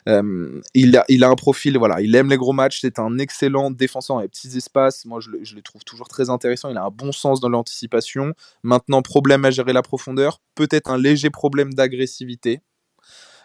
Euh, 0.09 0.61
il, 0.73 0.97
a, 0.97 1.05
il 1.09 1.23
a 1.23 1.29
un 1.29 1.35
profil, 1.35 1.77
voilà, 1.77 2.01
il 2.01 2.15
aime 2.15 2.31
les 2.31 2.37
gros 2.37 2.53
matchs, 2.53 2.79
c'est 2.81 2.97
un 2.97 3.19
excellent 3.19 3.69
défenseur 3.69 4.17
dans 4.17 4.23
petits 4.23 4.57
espaces, 4.57 5.05
moi 5.05 5.19
je 5.19 5.29
le, 5.29 5.39
je 5.43 5.53
le 5.53 5.61
trouve 5.61 5.83
toujours 5.83 6.07
très 6.07 6.31
intéressant, 6.31 6.69
il 6.69 6.77
a 6.77 6.85
un 6.85 6.89
bon 6.89 7.11
sens 7.11 7.39
dans 7.39 7.49
l'anticipation. 7.49 8.33
Maintenant, 8.63 9.03
problème 9.03 9.45
à 9.45 9.51
gérer 9.51 9.73
la 9.73 9.83
profondeur, 9.83 10.41
peut-être 10.55 10.89
un 10.89 10.97
léger 10.97 11.29
problème 11.29 11.50
d'agressivité. 11.73 12.61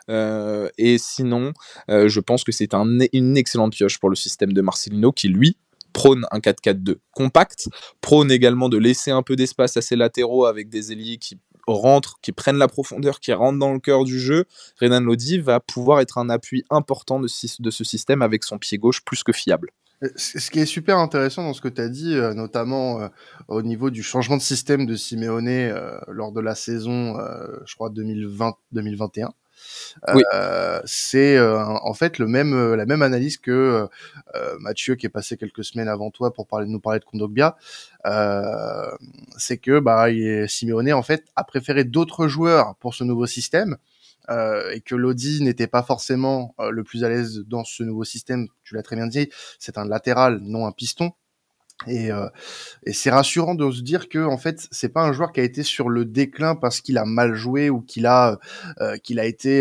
Euh, 0.08 0.68
et 0.78 0.98
sinon, 0.98 1.52
euh, 1.90 2.08
je 2.08 2.20
pense 2.20 2.44
que 2.44 2.52
c'est 2.52 2.75
un, 2.75 2.98
une 3.12 3.36
excellente 3.36 3.72
pioche 3.72 3.98
pour 3.98 4.10
le 4.10 4.16
système 4.16 4.52
de 4.52 4.60
Marcelino 4.60 5.12
qui, 5.12 5.28
lui, 5.28 5.56
prône 5.92 6.26
un 6.30 6.38
4-4-2 6.38 6.96
compact, 7.12 7.68
prône 8.00 8.30
également 8.30 8.68
de 8.68 8.76
laisser 8.76 9.10
un 9.10 9.22
peu 9.22 9.34
d'espace 9.34 9.76
à 9.76 9.82
ses 9.82 9.96
latéraux 9.96 10.44
avec 10.44 10.68
des 10.68 10.92
ailiers 10.92 11.16
qui 11.16 11.38
rentrent, 11.66 12.18
qui 12.20 12.32
prennent 12.32 12.58
la 12.58 12.68
profondeur, 12.68 13.18
qui 13.18 13.32
rentrent 13.32 13.58
dans 13.58 13.72
le 13.72 13.80
cœur 13.80 14.04
du 14.04 14.20
jeu. 14.20 14.44
Renan 14.80 15.00
Lodi 15.00 15.38
va 15.38 15.58
pouvoir 15.58 16.00
être 16.00 16.18
un 16.18 16.28
appui 16.28 16.64
important 16.70 17.18
de 17.18 17.26
ce 17.28 17.84
système 17.84 18.22
avec 18.22 18.44
son 18.44 18.58
pied 18.58 18.78
gauche 18.78 19.04
plus 19.04 19.22
que 19.25 19.32
fiable. 19.32 19.70
Ce 20.17 20.50
qui 20.50 20.61
est 20.61 20.67
super 20.67 20.99
intéressant 20.99 21.43
dans 21.43 21.55
ce 21.55 21.62
que 21.62 21.69
tu 21.69 21.81
as 21.81 21.88
dit, 21.88 22.17
euh, 22.17 22.35
notamment 22.35 23.00
euh, 23.00 23.09
au 23.49 23.62
niveau 23.62 23.91
du 23.91 24.03
changement 24.03 24.37
de 24.37 24.43
système 24.43 24.85
de 24.85 24.95
Simeone 24.95 25.49
euh, 25.49 25.99
lors 26.09 26.33
de 26.33 26.41
la 26.41 26.55
saison, 26.55 27.17
je 27.65 27.75
crois 27.75 27.88
2020-2021, 27.91 29.31
c'est 30.85 31.41
en 31.41 31.95
fait 31.95 32.19
le 32.19 32.26
même, 32.26 32.75
la 32.75 32.85
même 32.85 33.03
analyse 33.03 33.38
que 33.38 33.88
Mathieu 34.61 34.97
qui 34.97 35.07
est 35.07 35.11
passé 35.11 35.37
quelques 35.37 35.65
semaines 35.65 35.88
avant 35.88 36.11
toi 36.11 36.33
pour 36.33 36.47
parler, 36.47 36.67
nous 36.67 36.81
parler 36.81 37.00
de 37.00 37.05
Kondogbia. 37.05 37.57
c'est 39.38 39.59
que 39.59 39.81
bah, 39.81 40.07
Simeone 40.47 40.93
en 40.93 41.03
fait 41.03 41.25
a 41.37 41.45
préféré 41.45 41.85
d'autres 41.85 42.29
joueurs 42.29 42.75
pour 42.76 42.95
ce 42.95 43.05
nouveau 43.05 43.26
système 43.26 43.76
euh, 44.30 44.71
et 44.73 44.80
que 44.80 44.95
Lodi 44.95 45.42
n'était 45.42 45.66
pas 45.66 45.83
forcément 45.83 46.54
euh, 46.61 46.71
le 46.71 46.83
plus 46.85 47.04
à 47.04 47.09
l'aise 47.09 47.45
dans 47.47 47.64
ce 47.64 47.83
nouveau 47.83 48.04
système, 48.04 48.49
tu 48.64 48.75
l'as 48.75 48.83
très 48.83 48.97
bien 48.97 49.06
dit, 49.06 49.28
c'est 49.59 49.78
un 49.78 49.85
latéral, 49.85 50.40
non 50.42 50.66
un 50.66 50.73
piston. 50.73 51.12
Et, 51.87 52.11
euh, 52.11 52.26
et 52.85 52.95
c'est 52.95 53.11
rassurant 53.11 53.54
de 53.54 53.71
se 53.71 53.83
dire 53.83 54.09
que 54.09 54.25
en 54.25 54.38
fait 54.38 54.66
c'est 54.71 54.88
pas 54.88 55.02
un 55.02 55.12
joueur 55.12 55.33
qui 55.33 55.40
a 55.40 55.42
été 55.42 55.62
sur 55.62 55.90
le 55.90 56.06
déclin 56.06 56.54
parce 56.54 56.80
qu'il 56.80 56.97
a 56.97 57.04
mal 57.04 57.35
joué 57.35 57.68
ou 57.68 57.83
qu'il 57.83 58.06
a 58.06 58.38
qu'il 59.02 59.21
a 59.21 59.26
été 59.26 59.59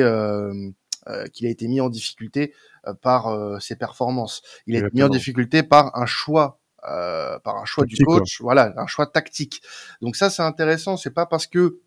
qu'il 1.34 1.45
a 1.45 1.50
été 1.50 1.67
mis 1.67 1.81
en 1.81 1.89
difficulté 1.89 2.53
par 3.01 3.62
ses 3.62 3.75
performances. 3.75 4.43
Il 4.65 4.77
a 4.77 4.79
été 4.79 4.91
mis 4.93 5.03
en 5.03 5.10
difficulté 5.10 5.62
par 5.62 5.91
un 6.00 6.05
choix 6.05 6.62
par 6.81 7.57
un 7.57 7.65
choix 7.65 7.84
du 7.84 7.98
coach, 8.05 8.39
voilà, 8.39 8.74
un 8.77 8.88
choix 8.88 9.07
tactique. 9.07 9.62
Donc 10.01 10.15
ça 10.15 10.29
c'est 10.29 10.41
intéressant, 10.41 10.95
c'est 10.95 11.13
pas 11.13 11.25
parce 11.25 11.48
que 11.48 11.81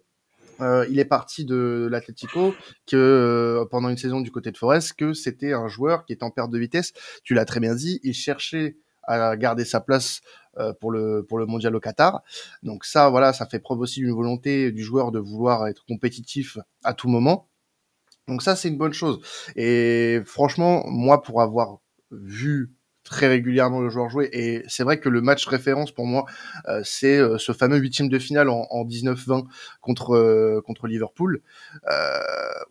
euh, 0.60 0.86
il 0.90 0.98
est 0.98 1.04
parti 1.04 1.44
de 1.44 1.88
l'Atlético 1.90 2.54
que 2.86 2.96
euh, 2.96 3.64
pendant 3.70 3.88
une 3.88 3.96
saison 3.96 4.20
du 4.20 4.30
côté 4.30 4.50
de 4.50 4.56
Forest 4.56 4.94
que 4.94 5.12
c'était 5.12 5.52
un 5.52 5.68
joueur 5.68 6.04
qui 6.04 6.12
est 6.12 6.22
en 6.22 6.30
perte 6.30 6.50
de 6.50 6.58
vitesse. 6.58 6.92
Tu 7.22 7.34
l'as 7.34 7.44
très 7.44 7.60
bien 7.60 7.74
dit, 7.74 8.00
il 8.02 8.14
cherchait 8.14 8.76
à 9.04 9.36
garder 9.36 9.64
sa 9.64 9.80
place 9.80 10.20
euh, 10.58 10.72
pour 10.74 10.90
le 10.90 11.24
pour 11.26 11.38
le 11.38 11.46
mondial 11.46 11.74
au 11.74 11.80
Qatar. 11.80 12.22
Donc 12.62 12.84
ça 12.84 13.08
voilà, 13.08 13.32
ça 13.32 13.46
fait 13.46 13.60
preuve 13.60 13.80
aussi 13.80 14.00
d'une 14.00 14.14
volonté 14.14 14.72
du 14.72 14.82
joueur 14.82 15.12
de 15.12 15.18
vouloir 15.18 15.66
être 15.68 15.84
compétitif 15.86 16.58
à 16.84 16.94
tout 16.94 17.08
moment. 17.08 17.48
Donc 18.26 18.42
ça 18.42 18.56
c'est 18.56 18.68
une 18.68 18.78
bonne 18.78 18.92
chose. 18.92 19.20
Et 19.56 20.20
franchement, 20.26 20.84
moi 20.88 21.22
pour 21.22 21.40
avoir 21.40 21.78
vu 22.10 22.72
très 23.08 23.26
régulièrement 23.26 23.80
le 23.80 23.88
joueur 23.88 24.08
jouer. 24.08 24.28
Et 24.32 24.62
c'est 24.68 24.84
vrai 24.84 25.00
que 25.00 25.08
le 25.08 25.20
match 25.20 25.46
référence 25.46 25.92
pour 25.92 26.06
moi, 26.06 26.26
euh, 26.68 26.80
c'est 26.84 27.18
euh, 27.18 27.38
ce 27.38 27.52
fameux 27.52 27.78
huitième 27.78 28.08
de 28.08 28.18
finale 28.18 28.48
en, 28.48 28.66
en 28.70 28.84
19-20 28.84 29.46
contre 29.80 30.14
euh, 30.14 30.60
contre 30.64 30.86
Liverpool, 30.86 31.42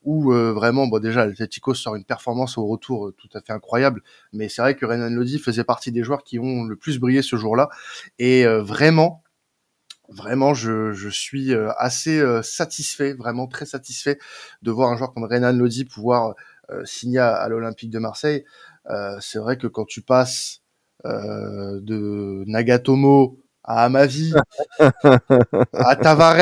où 0.04 0.32
vraiment, 0.32 0.88
bon 0.88 1.00
déjà, 1.00 1.26
l'Atletico 1.26 1.74
sort 1.74 1.96
une 1.96 2.06
performance 2.06 2.58
au 2.58 2.66
retour 2.66 3.12
tout 3.18 3.30
à 3.34 3.42
fait 3.42 3.54
incroyable. 3.54 4.02
Mais 4.32 4.48
c'est 4.50 4.62
vrai 4.62 4.76
que 4.76 4.86
Renan 4.86 5.10
Lodi 5.10 5.40
faisait 5.40 5.64
partie 5.64 5.92
des 5.92 6.04
joueurs 6.04 6.24
qui 6.24 6.40
ont 6.40 6.64
le 6.64 6.76
plus 6.76 7.00
brillé 7.00 7.22
ce 7.22 7.36
jour-là. 7.36 7.70
Et 8.20 8.46
vraiment, 8.46 9.24
vraiment, 10.10 10.54
je, 10.54 10.94
je 10.94 11.10
suis 11.10 11.54
assez 11.78 12.24
satisfait, 12.44 13.14
vraiment 13.14 13.48
très 13.48 13.66
satisfait 13.66 14.20
de 14.62 14.72
voir 14.72 14.92
un 14.92 14.98
joueur 14.98 15.14
comme 15.14 15.26
Renan 15.26 15.54
Lodi 15.54 15.86
pouvoir 15.86 16.36
signer 16.86 17.20
à 17.20 17.48
l'Olympique 17.50 17.90
de 17.90 18.00
Marseille. 18.00 18.46
Euh, 18.90 19.18
c'est 19.22 19.40
vrai 19.40 19.58
que 19.58 19.68
quand 19.68 19.86
tu 19.86 20.02
passes 20.02 20.62
euh, 21.06 21.80
de 21.82 22.44
Nagatomo 22.48 23.40
à 23.68 23.84
Amavi, 23.84 24.34
à 24.80 25.96
Tavares. 25.98 26.38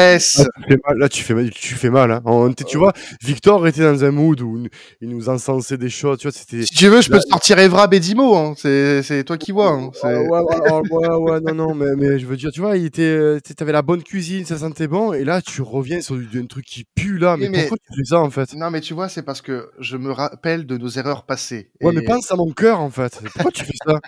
Là, 0.96 1.10
tu 1.10 1.24
fais 1.24 1.34
mal. 1.34 1.50
tu 1.50 1.74
fais 1.76 1.90
mal. 1.90 2.12
Hein. 2.12 2.54
tu 2.68 2.78
vois, 2.78 2.94
Victor 3.22 3.68
était 3.68 3.82
dans 3.82 4.04
un 4.04 4.12
mood 4.12 4.42
où 4.42 4.68
il 5.02 5.10
nous 5.10 5.28
encensait 5.28 5.78
des 5.78 5.90
choses. 5.90 6.20
Tu 6.20 6.30
vois, 6.30 6.32
si 6.32 6.66
tu 6.66 6.88
veux, 6.88 7.02
je 7.02 7.10
peux 7.10 7.20
te 7.20 7.28
sortir 7.28 7.58
Evra 7.60 7.88
Bedimo. 7.88 8.36
Hein. 8.36 8.54
C'est 8.58 9.24
toi 9.26 9.38
qui 9.38 9.52
vois. 9.52 9.72
Hein. 9.72 9.92
Ouais, 10.04 10.18
ouais, 10.18 11.08
ouais, 11.08 11.42
non, 11.42 11.56
non, 11.56 11.74
mais, 11.74 11.96
mais, 11.96 12.20
je 12.20 12.26
veux 12.28 12.38
dire, 12.38 12.52
tu 12.52 12.62
vois, 12.62 12.78
il 12.78 12.86
était, 12.86 13.40
avais 13.60 13.72
la 13.72 13.82
bonne 13.82 14.04
cuisine, 14.04 14.46
ça 14.46 14.60
sentait 14.60 14.88
bon. 14.88 15.14
Et 15.14 15.24
là, 15.24 15.42
tu 15.42 15.62
reviens 15.62 16.02
sur 16.02 16.16
un 16.16 16.46
truc 16.46 16.66
qui 16.66 16.84
pue 16.84 17.18
là. 17.18 17.38
Mais, 17.38 17.50
pourquoi 17.50 17.78
tu 17.78 17.98
fais 17.98 18.06
ça 18.06 18.20
en 18.20 18.30
fait? 18.30 18.54
Non, 18.54 18.70
mais 18.70 18.82
tu 18.82 18.94
vois, 18.94 19.10
c'est 19.10 19.24
parce 19.24 19.42
que 19.42 19.72
je 19.80 19.98
me 19.98 20.12
rappelle 20.12 20.68
de 20.68 20.78
nos 20.78 20.90
erreurs 20.90 21.24
passées. 21.24 21.72
Ouais, 21.82 21.92
mais 21.92 22.04
pense 22.04 22.32
à 22.32 22.36
mon 22.36 22.52
cœur 22.52 22.80
en 22.80 22.92
fait. 22.92 23.20
Pourquoi 23.34 23.52
tu 23.52 23.66
fais 23.66 23.74
ça? 23.86 24.00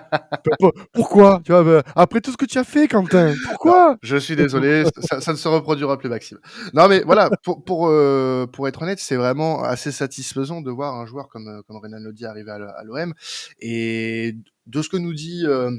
Pourquoi? 0.94 1.42
Tu 1.44 1.52
vois, 1.52 1.64
bah, 1.64 1.84
après 1.96 2.22
tout 2.22 2.32
ce 2.32 2.38
que 2.38 2.46
tu 2.46 2.60
as 2.60 2.64
fait, 2.64 2.88
Quentin, 3.08 3.34
pourquoi 3.46 3.98
je 4.02 4.18
suis 4.18 4.36
désolé, 4.36 4.84
ça, 5.02 5.32
ne 5.32 5.38
se 5.38 5.48
reproduira 5.48 5.98
plus, 5.98 6.10
Maxime. 6.10 6.40
Non, 6.74 6.88
mais 6.88 7.02
voilà, 7.02 7.30
pour 7.44 7.64
pour 7.64 7.88
euh, 7.88 8.46
pour 8.48 8.68
être 8.68 8.82
honnête, 8.82 9.00
c'est 9.00 9.16
vraiment 9.16 9.64
assez 9.64 9.92
satisfaisant 9.92 10.62
de 10.62 10.72
voir 10.72 10.96
un 10.96 11.06
joueur 11.06 11.28
comme 11.30 11.48
euh, 11.48 11.62
comme 11.68 11.78
Renan 11.78 12.00
Lodi 12.00 12.26
arriver 12.26 12.52
à 12.52 12.84
l'OM. 12.84 13.14
Et 13.60 14.36
de 14.66 14.82
ce 14.82 14.90
que 14.90 14.98
nous 14.98 15.14
dit 15.14 15.44
euh, 15.46 15.72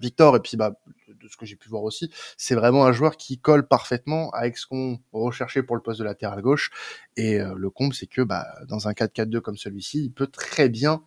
Victor, 0.00 0.36
et 0.36 0.40
puis 0.40 0.56
bah 0.56 0.72
de 1.08 1.28
ce 1.28 1.36
que 1.36 1.46
j'ai 1.46 1.56
pu 1.56 1.68
voir 1.68 1.82
aussi, 1.82 2.10
c'est 2.36 2.54
vraiment 2.54 2.84
un 2.84 2.92
joueur 2.92 3.16
qui 3.16 3.38
colle 3.38 3.66
parfaitement 3.66 4.30
avec 4.30 4.58
ce 4.58 4.66
qu'on 4.66 5.00
recherchait 5.12 5.62
pour 5.62 5.76
le 5.76 5.82
poste 5.82 6.00
de 6.00 6.04
latéral 6.04 6.42
gauche. 6.42 6.70
Et 7.16 7.38
le 7.38 7.70
comble, 7.70 7.94
c'est 7.94 8.06
que 8.06 8.20
bah, 8.20 8.46
dans 8.68 8.88
un 8.88 8.92
4-4-2 8.92 9.40
comme 9.40 9.56
celui-ci, 9.56 10.04
il 10.04 10.12
peut 10.12 10.26
très 10.26 10.68
bien 10.68 11.02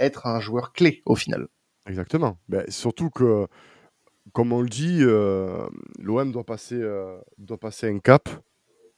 être 0.00 0.26
un 0.26 0.40
joueur 0.40 0.72
clé 0.72 1.02
au 1.04 1.14
final. 1.14 1.46
Exactement. 1.86 2.38
Ben, 2.48 2.64
surtout 2.68 3.10
que 3.10 3.46
comme 4.32 4.52
on 4.52 4.62
le 4.62 4.68
dit, 4.68 4.98
euh, 5.00 5.66
l'OM 5.98 6.30
doit 6.30 6.44
passer, 6.44 6.80
euh, 6.80 7.18
doit 7.38 7.58
passer 7.58 7.88
un 7.88 7.98
cap 7.98 8.28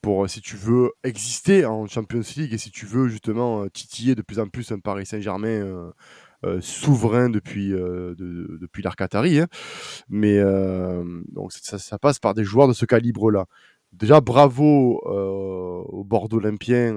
pour, 0.02 0.28
si 0.28 0.42
tu 0.42 0.56
veux 0.56 0.92
exister 1.02 1.64
en 1.64 1.86
Champions 1.86 2.20
League 2.36 2.52
et 2.52 2.58
si 2.58 2.70
tu 2.70 2.84
veux 2.84 3.08
justement 3.08 3.62
euh, 3.62 3.70
titiller 3.70 4.14
de 4.14 4.20
plus 4.20 4.38
en 4.38 4.48
plus 4.48 4.70
un 4.70 4.78
Paris 4.78 5.06
Saint-Germain 5.06 5.92
souverain 6.60 7.30
depuis, 7.30 7.70
depuis 7.70 8.82
l'art 8.82 8.96
Qatari. 8.96 9.38
Hein. 9.38 9.46
Mais 10.10 10.42
donc 11.32 11.52
ça, 11.52 11.98
passe 11.98 12.18
par 12.18 12.34
des 12.34 12.44
joueurs 12.44 12.68
de 12.68 12.74
ce 12.74 12.84
calibre-là. 12.84 13.46
Déjà, 13.94 14.20
bravo 14.20 15.00
au 15.06 16.04
Bordeaux 16.04 16.36
Olympien 16.36 16.92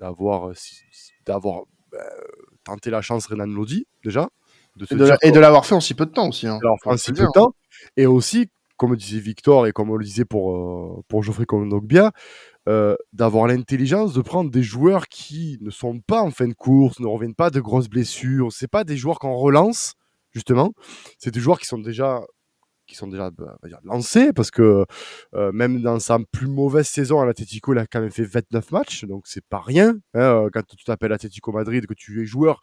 d'avoir, 0.00 0.50
d'avoir 1.24 1.62
tenté 2.64 2.90
la 2.90 3.02
chance 3.02 3.26
Renan 3.26 3.46
Lodi, 3.46 3.86
déjà 4.02 4.30
et 5.22 5.30
de 5.30 5.40
l'avoir 5.40 5.66
fait 5.66 5.74
en 5.74 5.80
si 5.80 5.94
peu 5.94 6.06
de 6.06 6.10
temps 6.10 6.28
aussi. 6.28 6.46
Hein. 6.46 6.58
en 6.84 6.96
si 6.96 7.12
peu 7.12 7.22
de 7.22 7.32
temps. 7.32 7.54
Et 7.96 8.06
aussi, 8.06 8.48
comme 8.76 8.96
disait 8.96 9.20
Victor 9.20 9.66
et 9.66 9.72
comme 9.72 9.90
on 9.90 9.96
le 9.96 10.04
disait 10.04 10.24
pour, 10.24 10.56
euh, 10.56 11.02
pour 11.08 11.22
Geoffrey 11.22 11.46
Kondogbia, 11.46 12.12
euh, 12.68 12.96
d'avoir 13.12 13.46
l'intelligence 13.46 14.14
de 14.14 14.22
prendre 14.22 14.50
des 14.50 14.62
joueurs 14.62 15.06
qui 15.08 15.58
ne 15.60 15.70
sont 15.70 16.00
pas 16.00 16.22
en 16.22 16.30
fin 16.30 16.48
de 16.48 16.54
course, 16.54 16.98
ne 16.98 17.06
reviennent 17.06 17.34
pas 17.34 17.50
de 17.50 17.60
grosses 17.60 17.88
blessures. 17.88 18.52
C'est 18.52 18.68
pas 18.68 18.84
des 18.84 18.96
joueurs 18.96 19.18
qu'on 19.18 19.36
relance, 19.36 19.94
justement. 20.32 20.72
C'est 21.18 21.32
des 21.32 21.40
joueurs 21.40 21.60
qui 21.60 21.66
sont 21.66 21.78
déjà 21.78 22.22
qui 22.86 22.96
sont 22.96 23.06
déjà 23.06 23.30
bah, 23.30 23.56
dire, 23.64 23.78
lancés 23.82 24.34
parce 24.34 24.50
que 24.50 24.84
euh, 25.34 25.52
même 25.52 25.80
dans 25.80 25.98
sa 25.98 26.18
plus 26.32 26.48
mauvaise 26.48 26.86
saison 26.86 27.18
à 27.20 27.24
l'Atletico, 27.24 27.72
il 27.72 27.78
a 27.78 27.86
quand 27.86 28.02
même 28.02 28.10
fait 28.10 28.24
29 28.24 28.72
matchs, 28.72 29.04
donc 29.04 29.26
c'est 29.26 29.44
pas 29.46 29.60
rien. 29.60 29.96
Hein, 30.12 30.48
quand 30.52 30.62
tu 30.66 30.84
t'appelles 30.84 31.12
Atletico 31.12 31.50
Madrid, 31.50 31.86
que 31.86 31.94
tu 31.94 32.22
es 32.22 32.26
joueur 32.26 32.60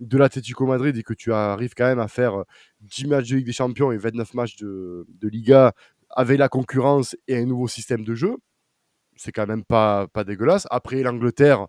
de 0.00 0.18
l'Atlético 0.18 0.66
Madrid 0.66 0.96
et 0.96 1.02
que 1.02 1.14
tu 1.14 1.32
arrives 1.32 1.74
quand 1.76 1.86
même 1.86 1.98
à 1.98 2.08
faire 2.08 2.44
10 2.80 3.06
matchs 3.06 3.30
de 3.30 3.36
Ligue 3.36 3.46
des 3.46 3.52
Champions 3.52 3.92
et 3.92 3.98
29 3.98 4.34
matchs 4.34 4.56
de, 4.56 5.06
Liga 5.22 5.72
avec 6.10 6.38
la 6.38 6.48
concurrence 6.48 7.16
et 7.26 7.36
un 7.36 7.44
nouveau 7.44 7.68
système 7.68 8.04
de 8.04 8.14
jeu, 8.14 8.36
c'est 9.16 9.32
quand 9.32 9.46
même 9.46 9.64
pas, 9.64 10.06
pas 10.08 10.24
dégueulasse. 10.24 10.66
Après 10.70 11.02
l'Angleterre, 11.02 11.66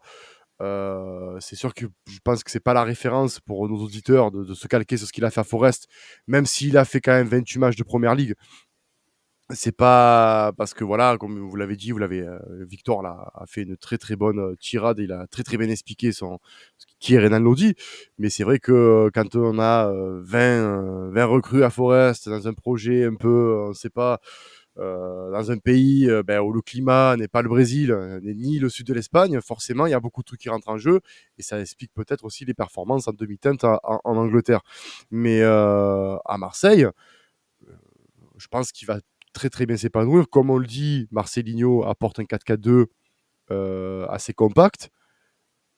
euh, 0.62 1.38
c'est 1.40 1.56
sûr 1.56 1.74
que 1.74 1.86
je 2.08 2.20
pense 2.24 2.44
que 2.44 2.52
c'est 2.52 2.60
pas 2.60 2.74
la 2.74 2.84
référence 2.84 3.40
pour 3.40 3.68
nos 3.68 3.78
auditeurs 3.78 4.32
de, 4.32 4.44
de 4.44 4.54
se 4.54 4.68
calquer 4.68 4.98
sur 4.98 5.08
ce 5.08 5.14
qu'il 5.14 5.26
a 5.26 5.32
fait 5.32 5.42
à 5.42 5.44
Forest, 5.44 5.88
même 6.28 6.46
s'il 6.46 6.78
a 6.78 6.86
fait 6.86 7.02
quand 7.02 7.14
même 7.14 7.28
28 7.28 7.60
matchs 7.60 7.76
de 7.76 7.84
première 7.84 8.16
ligue 8.16 8.36
c'est 9.52 9.76
pas 9.76 10.52
parce 10.58 10.74
que 10.74 10.84
voilà, 10.84 11.18
comme 11.18 11.40
vous 11.40 11.56
l'avez 11.56 11.76
dit, 11.76 11.92
vous 11.92 11.98
l'avez 11.98 12.22
euh, 12.22 12.38
Victor 12.68 13.02
là, 13.02 13.32
a 13.34 13.46
fait 13.48 13.64
une 13.64 13.78
très 13.78 13.98
très 13.98 14.16
bonne 14.16 14.40
euh, 14.40 14.56
tirade, 14.60 15.00
il 15.00 15.12
a 15.12 15.26
très 15.28 15.44
très 15.44 15.58
bien 15.58 15.70
expliqué 15.70 16.12
son 16.12 16.40
qui 17.00 17.16
est 17.16 17.20
Renan 17.20 17.40
Lodi, 17.40 17.74
mais 18.20 18.30
c'est 18.30 18.44
vrai 18.44 18.60
que 18.60 18.72
euh, 18.72 19.10
quand 19.14 19.36
on 19.36 19.60
a 19.60 19.92
20 20.22 21.12
20 21.12 21.26
recrues 21.26 21.64
à 21.64 21.70
Forest 21.72 22.30
dans 22.30 22.48
un 22.48 22.54
projet 22.54 23.06
un 23.06 23.16
peu 23.16 23.68
on 23.70 23.74
sait 23.74 23.90
pas 23.90 24.20
dans 24.78 25.52
un 25.52 25.58
pays 25.58 26.08
ben, 26.26 26.40
où 26.40 26.54
le 26.54 26.62
climat 26.62 27.18
n'est 27.18 27.28
pas 27.28 27.42
le 27.42 27.50
Brésil, 27.50 27.94
ni 28.24 28.60
le 28.60 28.70
sud 28.70 28.88
de 28.88 28.94
l'Espagne, 28.94 29.42
forcément, 29.42 29.88
il 29.88 29.90
y 29.90 29.94
a 29.94 30.00
beaucoup 30.00 30.22
de 30.22 30.26
trucs 30.26 30.40
qui 30.40 30.48
rentrent 30.48 30.70
en 30.70 30.78
jeu. 30.78 31.02
Et 31.38 31.44
ça 31.44 31.60
explique 31.60 31.92
peut-être 31.94 32.24
aussi 32.24 32.46
les 32.46 32.54
performances 32.54 33.10
en 33.10 33.12
demi-teinte 33.12 33.66
en, 33.66 33.78
en, 33.84 34.16
Angleterre. 34.16 34.62
Mais 35.12 35.44
à 35.44 36.38
Marseille, 36.38 36.88
je 38.38 38.48
pense 38.48 38.72
qu'il 38.72 38.88
va 38.88 39.00
très 39.40 39.50
très 39.50 39.66
bien 39.66 39.78
s'épanouir. 39.78 40.30
Comme 40.30 40.50
on 40.50 40.58
le 40.58 40.68
dit, 40.68 41.08
Marcelinho 41.12 41.86
apporte 41.86 42.20
un 42.20 42.24
4-4-2 42.24 42.88
euh, 43.52 44.06
assez 44.10 44.34
compact. 44.34 44.90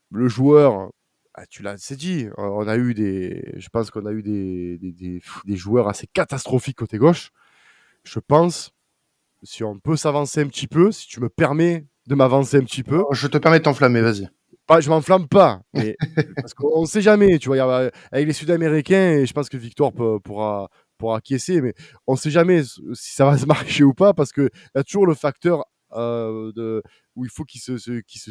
Le 0.09 0.27
joueur, 0.27 0.89
ah, 1.35 1.45
tu 1.45 1.61
l'as 1.61 1.75
dit, 1.91 2.27
on 2.37 2.67
a 2.67 2.75
eu 2.75 2.95
des, 2.95 3.53
je 3.57 3.69
pense 3.69 3.91
qu'on 3.91 4.07
a 4.07 4.11
eu 4.13 4.23
des, 4.23 4.79
des, 4.79 5.21
des, 5.45 5.55
joueurs 5.55 5.87
assez 5.87 6.07
catastrophiques 6.07 6.77
côté 6.77 6.97
gauche. 6.97 7.29
Je 8.03 8.19
pense, 8.19 8.71
si 9.43 9.63
on 9.63 9.79
peut 9.79 9.95
s'avancer 9.95 10.41
un 10.41 10.47
petit 10.47 10.67
peu, 10.67 10.91
si 10.91 11.07
tu 11.07 11.21
me 11.21 11.29
permets 11.29 11.85
de 12.07 12.15
m'avancer 12.15 12.57
un 12.57 12.63
petit 12.63 12.83
peu. 12.83 13.03
Je 13.11 13.27
te 13.27 13.37
permets 13.37 13.59
de 13.59 13.63
t'enflammer, 13.63 14.01
vas-y. 14.01 14.27
Pas, 14.65 14.81
je 14.81 14.89
m'enflamme 14.89 15.27
pas, 15.27 15.61
mais, 15.73 15.95
parce 16.35 16.55
qu'on 16.55 16.81
ne 16.81 16.87
sait 16.87 17.01
jamais, 17.01 17.37
tu 17.37 17.49
vois, 17.49 17.91
avec 18.11 18.25
les 18.27 18.33
Sud-Américains, 18.33 19.11
et 19.19 19.25
je 19.27 19.33
pense 19.33 19.49
que 19.49 19.57
Victor 19.57 19.93
pourra, 19.93 20.69
pour 21.01 21.15
acquiescer, 21.15 21.61
mais 21.61 21.73
on 22.05 22.13
ne 22.13 22.17
sait 22.17 22.29
jamais 22.29 22.63
si 22.63 23.15
ça 23.15 23.25
va 23.25 23.35
se 23.35 23.45
marcher 23.47 23.83
ou 23.83 23.93
pas 23.93 24.13
parce 24.13 24.31
qu'il 24.31 24.51
y 24.75 24.79
a 24.79 24.83
toujours 24.83 25.07
le 25.07 25.15
facteur 25.15 25.65
euh, 25.93 26.51
de, 26.55 26.83
où 27.15 27.25
il 27.25 27.31
faut 27.31 27.43
qu'il 27.43 27.59
se, 27.59 27.75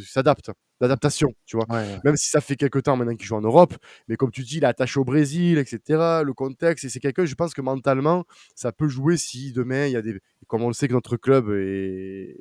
s'adapte, 0.03 0.53
l'adaptation, 0.81 1.35
tu 1.47 1.57
vois. 1.57 1.67
Même 2.05 2.17
si 2.17 2.31
ça 2.31 2.41
fait 2.41 2.55
quelques 2.55 2.85
temps 2.85 2.97
maintenant 2.97 3.17
qu'il 3.17 3.27
joue 3.27 3.35
en 3.35 3.41
Europe, 3.41 3.75
mais 4.07 4.17
comme 4.17 4.31
tu 4.31 4.43
dis, 4.43 4.59
il 4.59 4.63
est 4.63 4.69
attaché 4.69 5.01
au 5.01 5.05
Brésil, 5.05 5.59
etc. 5.59 6.23
Le 6.25 6.33
contexte, 6.33 6.85
et 6.85 6.89
c'est 6.89 7.01
quelqu'un, 7.01 7.25
je 7.25 7.35
pense 7.35 7.53
que 7.53 7.61
mentalement, 7.61 8.25
ça 8.55 8.71
peut 8.71 8.89
jouer 8.89 9.17
si 9.17 9.53
demain 9.53 9.87
il 9.87 9.93
y 9.93 9.97
a 9.97 10.03
des, 10.03 10.21
comme 10.47 10.63
on 10.63 10.69
le 10.69 10.75
sait 10.75 10.87
que 10.87 10.95
notre 10.95 11.17
club 11.17 11.51
est 11.51 12.37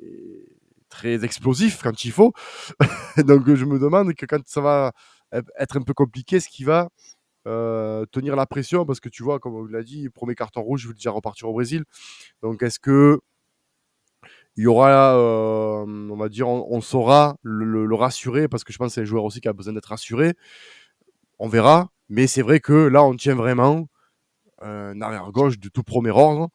très 0.88 1.24
explosif 1.24 1.82
quand 1.82 2.04
il 2.04 2.12
faut. 2.12 2.32
Donc 3.18 3.52
je 3.52 3.64
me 3.64 3.80
demande 3.80 4.14
que 4.14 4.26
quand 4.26 4.40
ça 4.46 4.60
va 4.60 4.92
être 5.58 5.76
un 5.76 5.82
peu 5.82 5.92
compliqué, 5.92 6.38
ce 6.38 6.48
qui 6.48 6.62
va 6.62 6.88
euh, 7.50 8.06
tenir 8.06 8.36
la 8.36 8.46
pression 8.46 8.86
parce 8.86 9.00
que 9.00 9.08
tu 9.08 9.22
vois, 9.22 9.38
comme 9.40 9.54
on 9.54 9.64
l'a 9.64 9.82
dit, 9.82 10.08
premier 10.10 10.34
carton 10.34 10.62
rouge, 10.62 10.82
je 10.82 10.88
veux 10.88 10.94
déjà 10.94 11.10
repartir 11.10 11.48
au 11.48 11.52
Brésil. 11.52 11.84
Donc 12.42 12.62
est-ce 12.62 12.78
que 12.78 13.20
il 14.56 14.64
y 14.64 14.66
aura, 14.66 15.16
euh, 15.16 15.84
on 15.86 16.16
va 16.16 16.28
dire, 16.28 16.48
on, 16.48 16.80
saura 16.80 17.36
le, 17.42 17.94
rassurer? 17.94 18.48
Parce 18.48 18.64
que 18.64 18.72
je 18.72 18.78
pense 18.78 18.88
que 18.88 18.94
c'est 18.94 19.00
un 19.02 19.04
joueur 19.04 19.24
aussi 19.24 19.40
qui 19.40 19.48
a 19.48 19.52
besoin 19.52 19.72
d'être 19.72 19.86
rassuré. 19.86 20.34
On 21.38 21.48
verra, 21.48 21.90
mais 22.08 22.26
c'est 22.26 22.42
vrai 22.42 22.60
que 22.60 22.72
là, 22.72 23.02
on 23.04 23.16
tient 23.16 23.34
vraiment 23.34 23.88
un 24.60 25.00
arrière 25.00 25.30
gauche 25.32 25.58
de 25.58 25.68
tout 25.68 25.82
premier 25.82 26.10
ordre. 26.10 26.50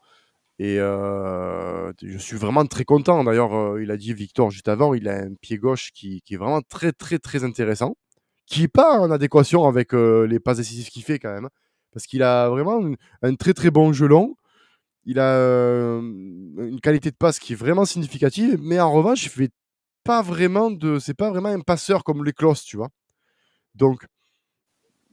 Et 0.60 0.80
euh, 0.80 1.92
je 2.02 2.18
suis 2.18 2.38
vraiment 2.38 2.66
très 2.66 2.86
content. 2.86 3.24
D'ailleurs, 3.24 3.80
il 3.80 3.92
a 3.92 3.98
dit 3.98 4.14
Victor 4.14 4.52
juste 4.52 4.68
avant, 4.70 4.94
il 4.94 5.10
a 5.10 5.16
un 5.16 5.34
pied 5.36 5.58
gauche 5.58 5.92
qui, 5.94 6.22
qui 6.24 6.36
est 6.36 6.38
vraiment 6.38 6.62
très 6.62 6.92
très 6.94 7.20
très 7.20 7.44
intéressant 7.44 7.96
qui 8.46 8.62
n'est 8.62 8.68
pas 8.68 9.00
en 9.00 9.12
adéquation 9.12 9.68
avec 9.68 9.94
euh, 9.94 10.26
les 10.28 10.40
passes 10.40 10.58
décisives 10.58 10.90
qu'il 10.90 11.04
fait 11.04 11.20
quand 11.20 11.34
même. 11.34 11.50
Parce 11.94 12.06
qu'il 12.08 12.24
a 12.24 12.50
vraiment 12.50 12.82
un 13.22 13.36
très 13.36 13.54
très 13.54 13.72
bon 13.72 13.94
jeu 13.94 14.08
long. 14.08 14.36
Il 15.06 15.20
a 15.20 15.36
euh, 15.36 16.02
une 16.02 16.80
qualité 16.82 17.12
de 17.12 17.16
passe 17.16 17.40
qui 17.40 17.54
est 17.54 17.56
vraiment 17.56 17.86
significative, 17.86 18.58
mais 18.60 18.80
en 18.80 18.92
revanche, 18.92 19.26
il 19.26 19.30
fait 19.30 19.52
pas 20.04 20.22
vraiment 20.22 20.72
de. 20.72 21.00
C'est 21.00 21.14
pas 21.14 21.30
vraiment 21.30 21.50
un 21.50 21.62
passeur 21.62 22.04
comme 22.04 22.24
les 22.26 22.34
Klos, 22.34 22.56
tu 22.66 22.78
vois. 22.78 22.90
Donc, 23.76 24.06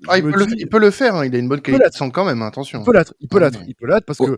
Ah, 0.09 0.19
il, 0.19 0.25
peut 0.25 0.31
le, 0.31 0.47
il, 0.59 0.69
peut 0.69 0.79
le, 0.79 0.91
faire, 0.91 1.15
hein. 1.17 1.27
il 1.27 1.35
a 1.35 1.39
une 1.39 1.49
bonne 1.49 1.61
qualité 1.61 1.89
de 1.89 1.95
son 1.95 2.11
quand 2.11 2.25
même, 2.25 2.43
attention. 2.43 2.81
Il 2.81 2.85
peut 2.85 2.93
l'être, 2.93 3.15
il 3.21 3.29
peut 3.29 3.39
l'être, 3.39 3.61
il 3.67 3.75
peut 3.75 3.87
l'être 3.87 4.05
parce 4.05 4.19
que 4.19 4.37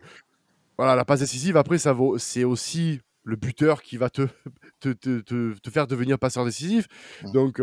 voilà, 0.77 0.97
la 0.97 1.05
passe 1.05 1.21
décisive, 1.21 1.57
après, 1.57 1.79
ça 1.79 1.93
vaut, 1.93 2.19
c'est 2.19 2.45
aussi 2.45 3.01
le 3.23 3.37
buteur 3.37 3.83
qui 3.83 3.97
va 3.97 4.11
te, 4.11 4.23
te, 4.81 4.93
te, 4.93 5.21
te 5.59 5.71
faire 5.71 5.87
devenir 5.87 6.19
passeur 6.19 6.45
décisif. 6.45 6.87
Donc, 7.33 7.63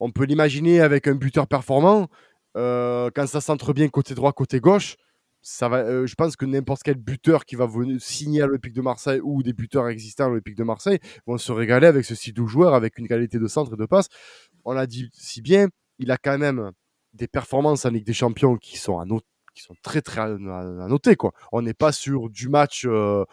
on 0.00 0.10
peut 0.10 0.24
l'imaginer 0.24 0.80
avec 0.80 1.06
un 1.06 1.14
buteur 1.14 1.46
performant. 1.46 2.08
Euh, 2.56 3.10
quand 3.14 3.26
ça 3.26 3.40
centre 3.40 3.72
bien 3.72 3.88
côté 3.88 4.14
droit, 4.14 4.32
côté 4.32 4.58
gauche, 4.58 4.96
ça 5.42 5.68
va, 5.68 5.78
euh, 5.78 6.06
je 6.06 6.14
pense 6.14 6.36
que 6.36 6.44
n'importe 6.44 6.82
quel 6.82 6.96
buteur 6.96 7.44
qui 7.44 7.54
va 7.54 7.66
venir 7.66 8.00
signer 8.00 8.42
à 8.42 8.46
l'Olympique 8.46 8.74
de 8.74 8.82
Marseille 8.82 9.20
ou 9.22 9.42
des 9.42 9.52
buteurs 9.52 9.88
existants 9.88 10.24
à 10.24 10.28
l'Olympique 10.28 10.56
de 10.56 10.64
Marseille 10.64 10.98
vont 11.26 11.38
se 11.38 11.52
régaler 11.52 11.86
avec 11.86 12.04
ce 12.04 12.14
style 12.14 12.34
de 12.34 12.44
joueur, 12.44 12.74
avec 12.74 12.98
une 12.98 13.06
qualité 13.06 13.38
de 13.38 13.46
centre 13.46 13.74
et 13.74 13.76
de 13.76 13.86
passe. 13.86 14.08
On 14.64 14.72
l'a 14.72 14.86
dit 14.86 15.08
si 15.12 15.40
bien, 15.42 15.68
il 15.98 16.10
a 16.10 16.16
quand 16.16 16.38
même 16.38 16.72
des 17.14 17.28
performances 17.28 17.84
en 17.84 17.90
Ligue 17.90 18.06
des 18.06 18.12
Champions 18.12 18.56
qui 18.56 18.78
sont 18.78 18.98
à 18.98 19.04
noter 19.04 19.26
qui 19.52 19.62
sont 19.64 19.74
très 19.82 20.00
très 20.00 20.20
à, 20.20 20.28
noter 20.88 21.16
quoi. 21.16 21.32
On 21.50 21.60
n'est 21.62 21.74
pas 21.74 21.90
sur 21.90 22.30
du 22.30 22.48
match 22.48 22.86
euh, 22.86 23.24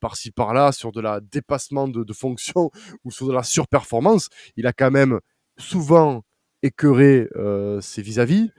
par-ci 0.00 0.32
par-là, 0.32 0.72
sur 0.72 0.90
de 0.90 1.00
la 1.00 1.20
dépassement 1.20 1.86
de, 1.86 2.02
de 2.02 2.12
fonction 2.12 2.70
ou 3.04 3.10
sur 3.10 3.28
de 3.28 3.32
la 3.32 3.44
surperformance. 3.44 4.28
Il 4.56 4.66
a 4.66 4.72
quand 4.72 4.90
même 4.90 5.20
souvent 5.62 6.22
écœuré 6.62 7.28
ses 7.80 8.02
vis-à-vis. 8.02 8.50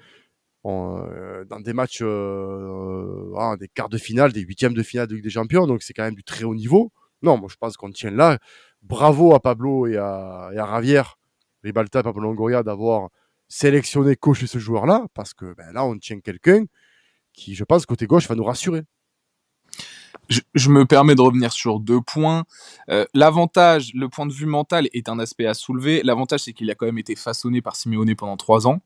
dans 0.64 1.60
des 1.60 1.74
matchs, 1.74 2.02
ah, 2.02 3.56
des 3.60 3.68
quarts 3.68 3.90
de 3.90 3.98
finale, 3.98 4.32
des 4.32 4.42
huitièmes 4.42 4.74
de 4.74 4.84
finale 4.84 5.08
de 5.08 5.16
Ligue 5.16 5.24
des 5.24 5.30
Champions, 5.30 5.68
donc 5.68 5.84
c'est 5.84 5.94
quand 5.94 6.04
même 6.04 6.16
du 6.16 6.24
très 6.24 6.44
haut 6.44 6.56
niveau. 6.56 6.92
Non, 7.22 7.38
moi 7.38 7.50
je 7.52 7.56
pense 7.58 7.78
qu'on 7.78 7.92
tient 7.92 8.12
là. 8.12 8.40
Bravo 8.82 9.34
à 9.34 9.40
Pablo 9.40 9.88
et 9.88 9.98
à, 9.98 10.50
et 10.54 10.60
Ravière, 10.60 11.18
Ribalta, 11.64 12.04
Pablo 12.04 12.22
Longoria 12.22 12.64
d'avoir 12.64 13.10
sélectionné, 13.48 14.16
coaché 14.16 14.48
ce 14.48 14.58
joueur-là, 14.60 15.06
parce 15.14 15.34
que 15.34 15.54
ben, 15.56 15.72
là 15.74 15.86
on 15.86 15.98
tient 15.98 16.20
quelqu'un 16.20 16.66
qui, 17.34 17.56
je 17.56 17.64
pense, 17.64 17.86
côté 17.86 18.08
gauche, 18.08 18.28
va 18.28 18.36
nous 18.36 18.44
rassurer 18.44 18.84
je, 20.30 20.70
me 20.70 20.86
permets 20.86 21.16
de 21.16 21.22
revenir 21.22 21.52
sur 21.52 21.80
deux 21.80 22.02
points. 22.02 22.44
Euh, 22.90 23.06
l'avantage, 23.14 23.92
le 23.94 24.10
point 24.10 24.26
de 24.26 24.34
vue 24.34 24.46
mental 24.46 24.88
est 24.94 25.10
un 25.10 25.20
aspect 25.20 25.46
à 25.46 25.54
soulever. 25.54 26.02
L'avantage, 26.04 26.42
c'est 26.42 26.54
qu'il 26.54 26.70
a 26.72 26.76
quand 26.76 26.86
même 26.86 26.98
été 26.98 27.16
façonné 27.16 27.62
par 27.62 27.76
Simeone 27.76 28.16
pendant 28.16 28.38
trois 28.38 28.68
ans 28.68 28.80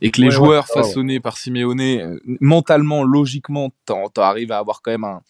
et 0.00 0.10
que 0.10 0.20
les 0.20 0.30
joueurs 0.30 0.66
ah 0.70 0.82
façonnés 0.82 1.20
par 1.20 1.36
Simeone, 1.36 1.80
euh, 1.80 2.20
mentalement, 2.40 3.02
logiquement, 3.02 3.70
t'arrives 4.14 4.52
à 4.52 4.58
avoir 4.58 4.82
quand 4.82 4.92
même 4.92 5.04
un, 5.04 5.22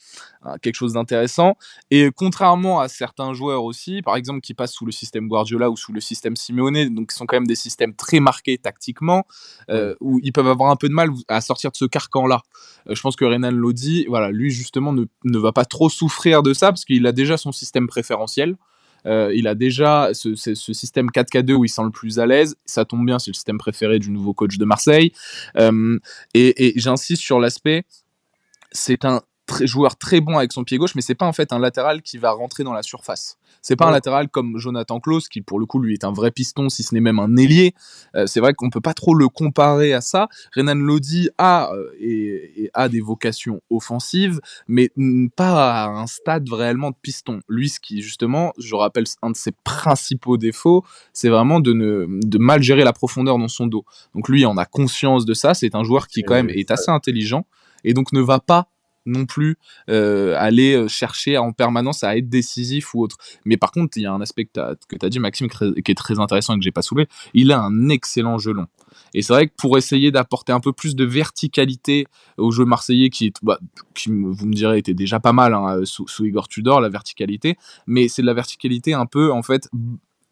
quelque 0.63 0.75
chose 0.75 0.95
d'intéressant. 0.95 1.57
Et 1.91 2.11
contrairement 2.15 2.81
à 2.81 2.89
certains 2.89 3.35
joueurs 3.35 3.65
aussi, 3.65 4.03
par 4.03 4.17
exemple, 4.17 4.41
qui 4.41 4.55
passent 4.55 4.73
sous 4.73 4.87
le 4.87 4.93
système 4.93 5.29
Guardiola 5.29 5.71
ou 5.71 5.77
sous 5.77 5.93
le 5.93 6.01
système 6.01 6.37
Simeone, 6.37 6.95
donc 6.95 7.11
qui 7.11 7.17
sont 7.17 7.27
quand 7.27 7.37
même 7.37 7.47
des 7.47 7.57
systèmes 7.57 7.95
très 7.95 8.21
marqués 8.21 8.59
tactiquement, 8.59 9.27
euh, 9.71 9.95
où 10.01 10.21
ils 10.23 10.33
peuvent 10.33 10.49
avoir 10.49 10.71
un 10.71 10.77
peu 10.77 10.89
de 10.89 10.95
mal 10.95 11.11
à 11.29 11.41
sortir 11.41 11.71
de 11.71 11.77
ce 11.77 11.85
carcan-là. 11.85 12.43
je 12.89 13.01
pense 13.01 13.17
que 13.17 13.25
Renan 13.25 13.51
Lodi, 13.51 14.07
voilà, 14.09 14.31
lui 14.31 14.51
justement 14.51 14.93
ne, 14.93 15.05
ne 15.25 15.39
va 15.39 15.53
pas 15.53 15.65
trop 15.65 15.89
souffrir 15.89 16.43
de 16.43 16.55
ça 16.55 16.69
parce 16.69 16.85
qu'il 16.85 17.07
a 17.07 17.13
déjà 17.13 17.37
son 17.37 17.53
système 17.53 17.87
préférentiel. 17.87 18.57
Euh, 19.07 19.33
il 19.35 19.47
a 19.47 19.55
déjà 19.55 20.11
ce, 20.13 20.35
système 20.35 21.09
4K2 21.11 21.53
où 21.53 21.65
il 21.65 21.69
sent 21.69 21.85
le 21.85 21.91
plus 21.91 22.19
à 22.19 22.27
l'aise. 22.27 22.57
Ça 22.67 22.85
tombe 22.85 23.07
bien, 23.07 23.19
c'est 23.19 23.31
le 23.31 23.35
système 23.35 23.59
préféré 23.59 23.99
du 23.99 24.11
nouveau 24.11 24.35
coach 24.35 24.59
de 24.59 24.65
Marseille. 24.65 25.13
Euh, 25.57 25.99
et, 26.35 26.73
j'insiste 26.77 27.23
sur 27.23 27.41
l'aspect, 27.41 27.85
c'est 28.73 29.05
un 29.05 29.23
joueur 29.63 29.97
très 29.97 30.21
bon 30.21 30.37
avec 30.37 30.53
son 30.53 30.65
pied 30.65 30.79
gauche, 30.79 30.95
mais 30.95 31.03
c'est 31.03 31.15
pas 31.15 31.27
en 31.27 31.33
fait 31.33 31.53
un 31.53 31.59
latéral 31.59 32.03
qui 32.03 32.19
va 32.19 32.33
rentrer 32.33 32.65
dans 32.65 32.73
la 32.73 32.83
surface. 32.83 33.39
C'est 33.63 33.77
pas 33.77 33.87
un 33.87 33.91
latéral 33.91 34.29
comme 34.29 34.59
Jonathan 34.59 35.01
Klaus, 35.01 35.29
qui 35.29 35.41
pour 35.41 35.59
le 35.59 35.67
coup 35.67 35.79
lui 35.81 35.95
est 35.95 36.05
un 36.05 36.13
vrai 36.13 36.31
piston, 36.31 36.69
si 36.69 36.83
ce 36.83 36.95
n'est 36.95 37.01
même 37.01 37.19
un 37.19 37.37
ailier. 37.37 37.75
Euh, 38.15 38.27
c'est 38.27 38.41
vrai 38.41 38.55
qu'on 38.55 38.71
peut 38.71 38.81
pas 38.81 38.95
trop 38.95 39.15
le 39.15 39.29
comparer 39.29 39.93
à 39.93 40.01
ça. 40.01 40.29
Renan 40.55 40.75
Lodi 40.75 41.31
a, 41.39 41.73
euh, 41.73 41.91
et, 42.01 42.71
a 42.75 42.89
des 42.89 43.01
vocations 43.01 43.61
offensives, 43.71 44.41
mais 44.69 44.91
pas 45.37 45.85
à 45.85 45.89
un 45.89 46.07
stade 46.07 46.49
réellement 46.53 46.91
de 46.91 46.97
piston. 47.01 47.41
Lui, 47.49 47.69
ce 47.69 47.81
qui 47.81 48.03
justement, 48.03 48.53
je 48.59 48.75
rappelle, 48.75 49.05
un 49.23 49.31
de 49.31 49.37
ses 49.37 49.53
principaux 49.53 50.37
défauts, 50.37 50.85
c'est 51.13 51.29
vraiment 51.29 51.61
de, 51.61 51.73
ne, 51.73 52.07
de 52.23 52.39
mal 52.39 52.63
gérer 52.63 52.85
la 52.85 52.93
profondeur 52.93 53.39
dans 53.39 53.49
son 53.49 53.67
dos. 53.67 53.85
Donc 54.15 54.29
lui, 54.29 54.47
on 54.47 54.57
a 54.57 54.65
conscience 54.65 55.25
de 55.25 55.35
ça. 55.35 55.55
C'est 55.55 55.75
un 55.75 55.85
joueur 55.85 56.09
qui 56.09 56.23
quand 56.23 56.35
même 56.35 56.51
est 56.51 56.71
assez 56.71 56.91
intelligent 56.91 57.47
et 57.85 57.95
donc 57.95 58.13
ne 58.13 58.21
va 58.21 58.41
pas 58.41 58.69
non 59.07 59.27
plus 59.27 59.57
euh, 59.89 60.35
aller 60.39 60.75
euh, 60.75 60.89
chercher 60.89 61.39
en 61.39 61.53
permanence 61.53 62.05
à 62.05 62.17
être 62.17 62.29
décisif 62.29 62.95
ou 62.95 63.03
autre. 63.03 63.17
Mais 63.45 63.57
par 63.57 63.71
contre, 63.71 63.97
il 63.97 64.03
y 64.03 64.07
a 64.07 64.13
un 64.13 64.21
aspect 64.21 64.45
que 64.45 64.51
tu 64.53 65.07
as, 65.07 65.09
dit, 65.09 65.19
Maxime, 65.19 65.49
qui 65.49 65.91
est 65.91 65.95
très 65.95 66.19
intéressant 66.19 66.55
et 66.55 66.59
que 66.59 66.65
j'ai 66.65 66.73
pas 66.73 66.83
soulevé. 66.83 67.09
Il 67.35 67.53
a 67.53 67.61
un 67.61 67.89
excellent 67.89 68.39
jeu 68.39 68.53
long. 68.53 68.67
Et 69.15 69.23
c'est 69.23 69.33
vrai 69.33 69.49
que 69.49 69.55
pour 69.57 69.79
essayer 69.79 70.11
d'apporter 70.11 70.53
un 70.53 70.61
peu 70.61 70.73
plus 70.73 70.95
de 70.97 71.05
verticalité 71.05 72.07
au 72.37 72.51
jeu 72.51 72.65
marseillais, 72.65 73.11
qui, 73.11 73.33
bah, 73.43 73.59
vous 74.07 74.47
me 74.47 74.53
direz, 74.53 74.79
était 74.79 74.95
déjà 74.95 75.21
pas 75.21 75.33
mal 75.33 75.55
hein, 75.55 75.81
sous, 75.85 76.09
sous, 76.09 76.25
Igor 76.25 76.49
Tudor, 76.49 76.81
la 76.81 76.89
verticalité, 76.89 77.57
mais 77.87 78.09
c'est 78.09 78.23
de 78.23 78.27
la 78.27 78.35
verticalité 78.35 78.95
un 78.95 79.07
peu, 79.07 79.33
en 79.33 79.43
fait, 79.43 79.69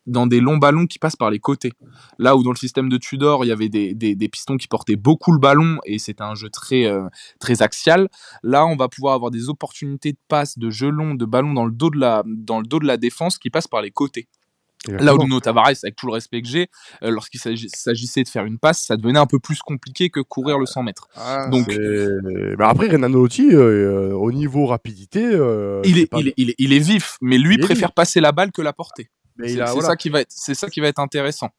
dans 0.06 0.26
des 0.26 0.40
longs 0.40 0.58
ballons 0.58 0.86
qui 0.86 0.98
passent 0.98 1.16
par 1.16 1.30
les 1.30 1.38
côtés. 1.38 1.72
Là 2.18 2.36
où 2.36 2.42
dans 2.42 2.50
le 2.50 2.56
système 2.56 2.88
de 2.88 2.96
Tudor, 2.96 3.44
il 3.44 3.48
y 3.48 3.52
avait 3.52 3.68
des, 3.68 3.94
des, 3.94 4.28
pistons 4.28 4.56
qui 4.56 4.68
portaient 4.68 4.96
beaucoup 4.96 5.32
le 5.32 5.38
ballon 5.38 5.78
et 5.84 5.98
c'était 5.98 6.22
un 6.22 6.34
jeu 6.34 6.50
très, 6.50 6.86
euh, 6.86 7.06
très 7.40 7.62
axial. 7.62 8.08
Là, 8.42 8.66
on 8.66 8.76
va 8.76 8.88
pouvoir 8.88 9.14
avoir 9.14 9.30
des 9.30 9.48
opportunités 9.48 10.12
de 10.12 10.18
passe, 10.28 10.58
de 10.58 10.70
jeu 10.70 10.90
long, 10.90 11.14
de 11.14 11.24
ballon 11.24 11.54
dans 11.54 11.64
le 11.64 11.72
dos 11.72 11.90
de 11.90 11.98
la, 11.98 12.22
dans 12.26 12.60
le 12.60 12.66
dos 12.66 12.78
de 12.78 12.86
la 12.86 12.96
défense 12.96 13.38
qui 13.38 13.50
passent 13.50 13.68
par 13.68 13.82
les 13.82 13.90
côtés. 13.90 14.28
Là 14.86 15.14
où 15.14 15.22
Nuno 15.22 15.40
Tavares, 15.40 15.68
avec 15.82 15.96
tout 15.96 16.06
le 16.06 16.12
respect 16.12 16.42
que 16.42 16.48
j'ai, 16.48 16.68
euh, 17.02 17.10
lorsqu'il 17.10 17.40
s'agissait 17.40 18.22
de 18.22 18.28
faire 18.28 18.44
une 18.44 18.58
passe, 18.58 18.84
ça 18.84 18.98
devenait 18.98 19.18
un 19.18 19.24
peu 19.24 19.38
plus 19.38 19.60
compliqué 19.60 20.10
que 20.10 20.20
courir 20.20 20.58
le 20.58 20.66
100 20.66 20.82
mètres. 20.82 21.08
Ah, 21.16 21.48
Donc, 21.48 21.68
bah 22.58 22.68
après, 22.68 22.88
Renan 22.88 23.08
Lotti, 23.08 23.48
euh, 23.50 24.12
au 24.12 24.30
niveau 24.30 24.66
rapidité, 24.66 25.22
il, 25.22 25.98
est, 25.98 26.08
il, 26.12 26.28
est, 26.28 26.34
il, 26.36 26.50
est, 26.50 26.54
il, 26.58 26.72
est, 26.74 26.78
vif, 26.80 27.16
mais 27.22 27.38
lui 27.38 27.56
préfère 27.56 27.92
passer 27.92 28.20
la 28.20 28.32
balle 28.32 28.52
que 28.52 28.60
la 28.60 28.74
porter. 28.74 29.08
C'est 29.42 29.80
ça 29.80 29.96
qui 29.96 30.08
va 30.08 30.20
être, 30.20 30.30
c'est 30.30 30.54
ça 30.54 30.68
qui 30.68 30.80
va 30.80 30.88
être 30.88 31.00
intéressant 31.00 31.50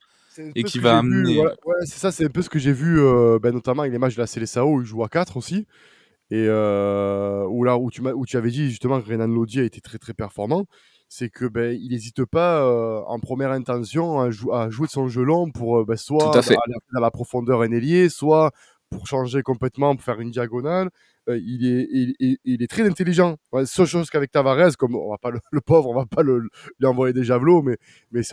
et 0.56 0.64
qui 0.64 0.80
va 0.80 0.98
amener. 0.98 1.40
ouais, 1.40 1.54
c'est 1.82 2.00
ça, 2.00 2.12
c'est 2.12 2.26
un 2.26 2.30
peu 2.30 2.42
ce 2.42 2.50
que 2.50 2.60
j'ai 2.60 2.74
vu, 2.74 3.00
euh, 3.00 3.40
ben, 3.42 3.54
notamment 3.54 3.82
avec 3.82 3.94
les 3.94 4.00
matchs 4.00 4.16
de 4.16 4.22
la 4.22 4.28
Célessao 4.28 4.68
où 4.68 4.82
il 4.82 4.86
joue 4.86 5.04
à 5.04 5.10
4 5.10 5.38
aussi. 5.38 5.66
Et 6.32 6.48
euh, 6.50 7.46
où 7.48 7.64
là 7.64 7.78
où 7.78 7.92
tu, 7.92 8.02
où 8.02 8.26
tu 8.26 8.36
avais 8.36 8.50
dit 8.50 8.70
justement 8.70 9.00
que 9.00 9.08
Renan 9.08 9.28
Lodi 9.28 9.60
a 9.60 9.64
été 9.64 9.80
très 9.80 10.00
très 10.00 10.14
performant, 10.14 10.66
c'est 11.08 11.30
que 11.30 11.46
ben, 11.46 11.78
il 11.80 11.90
n'hésite 11.92 12.26
pas 12.26 12.62
euh, 12.64 13.02
en 13.06 13.20
première 13.20 13.52
intention 13.52 14.20
à, 14.20 14.30
à, 14.54 14.70
jouer 14.72 14.88
de 14.88 14.92
son 14.92 15.08
jeu 15.08 15.24
long 15.24 15.52
pour 15.52 15.86
ben, 15.86 15.96
soit 15.96 16.36
aller 16.36 16.56
dans 16.94 17.00
la 17.00 17.12
profondeur 17.12 17.62
un 17.62 17.72
ailier, 17.72 18.10
soit 18.10 18.52
pour 18.90 19.08
changer 19.08 19.44
complètement, 19.44 19.96
pour 19.96 20.04
faire 20.04 20.20
une 20.20 20.32
diagonale. 20.32 20.90
Euh, 21.28 21.40
il, 21.40 21.66
est, 21.66 21.88
il, 22.20 22.38
il, 22.44 22.68
très 22.68 22.84
intelligent. 22.84 23.38
Ouais, 23.52 23.66
seule 23.66 23.88
chose 23.88 24.10
qu'avec 24.10 24.32
Tavares, 24.32 24.78
comme 24.78 24.96
on 24.96 25.10
va 25.10 25.18
pas 25.18 25.32
le, 25.32 25.62
pauvre, 25.62 25.90
on 25.90 25.96
va 25.96 26.06
pas 26.06 26.22
le, 26.22 26.42
lui 26.80 26.86
envoyer 26.86 27.14
des 27.14 27.24
javelots, 27.24 27.64
mais, 27.64 27.78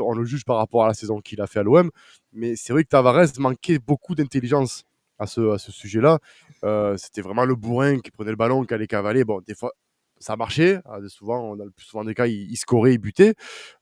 on 0.01 0.15
le 0.15 0.25
juge 0.25 0.45
par 0.45 0.57
rapport 0.57 0.85
à 0.85 0.89
la 0.89 0.95
saison 0.95 1.21
qu'il 1.21 1.41
a 1.41 1.47
fait 1.47 1.61
à 1.61 1.63
l'OM. 1.63 1.91
Mais 2.33 2.55
c'est 2.57 2.73
vrai 2.73 2.85
que 2.85 2.89
Tavares 2.89 3.29
manquait 3.39 3.79
beaucoup 3.79 4.15
d'intelligence 4.15 4.85
à 5.19 5.27
ce, 5.27 5.57
sujet-là. 5.59 6.19
Euh, 6.65 6.97
c'était 6.97 7.23
vraiment 7.23 7.45
le 7.45 7.55
bourrin 7.55 8.01
qui 8.01 8.11
prenait 8.11 8.31
le 8.31 8.37
ballon, 8.37 8.65
qui 8.65 8.75
allait 8.75 8.87
cavaler. 8.87 9.25
Bon, 9.25 9.41
des 9.41 9.55
fois, 9.55 9.73
ça 10.19 10.37
marchait. 10.37 10.81
Ah, 10.85 10.99
souvent, 11.09 11.57
dans 11.57 11.65
le 11.65 11.71
plus 11.71 11.87
souvent 11.87 12.05
des 12.05 12.15
cas, 12.15 12.27
il, 12.27 12.57
scorait, 12.57 12.95
il 12.95 12.99
butait. 12.99 13.35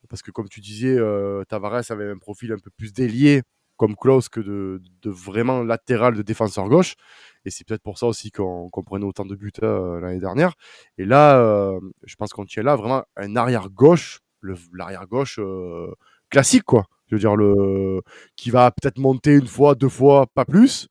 Parce 0.08 0.22
que, 0.22 0.30
comme 0.30 0.48
tu 0.48 0.60
disais, 0.60 0.96
euh, 0.96 1.44
Tavares 1.48 1.90
avait 1.90 2.10
un 2.10 2.18
profil 2.18 2.52
un 2.52 2.58
peu 2.58 2.70
plus 2.70 2.92
délié 2.92 3.42
comme 3.80 3.96
Klaus 3.96 4.28
que 4.28 4.40
de, 4.40 4.80
vraiment 5.06 5.64
latéral 5.64 6.14
de 6.14 6.20
défenseur 6.20 6.68
gauche. 6.68 6.96
Et 7.46 7.50
c'est 7.50 7.66
peut-être 7.66 7.82
pour 7.82 7.96
ça 7.96 8.06
aussi 8.06 8.30
qu'on 8.30 8.68
prenait 8.84 9.06
autant 9.06 9.24
de 9.24 9.34
buts 9.34 9.50
euh, 9.62 9.98
l'année 10.00 10.20
dernière. 10.20 10.52
Et 10.98 11.06
là, 11.06 11.38
euh, 11.38 11.80
je 12.04 12.14
pense 12.16 12.34
qu'on 12.34 12.44
tient 12.44 12.62
là 12.62 12.76
vraiment 12.76 13.04
un 13.16 13.36
arrière 13.36 13.70
gauche, 13.70 14.20
l'arrière 14.74 15.06
gauche 15.06 15.38
euh, 15.38 15.90
classique, 16.28 16.64
quoi. 16.64 16.84
Je 17.06 17.14
veux 17.14 17.20
dire, 17.20 17.36
le, 17.36 18.02
qui 18.36 18.50
va 18.50 18.70
peut-être 18.70 18.98
monter 18.98 19.32
une 19.32 19.46
fois, 19.46 19.74
deux 19.74 19.88
fois, 19.88 20.26
pas 20.26 20.44
plus, 20.44 20.88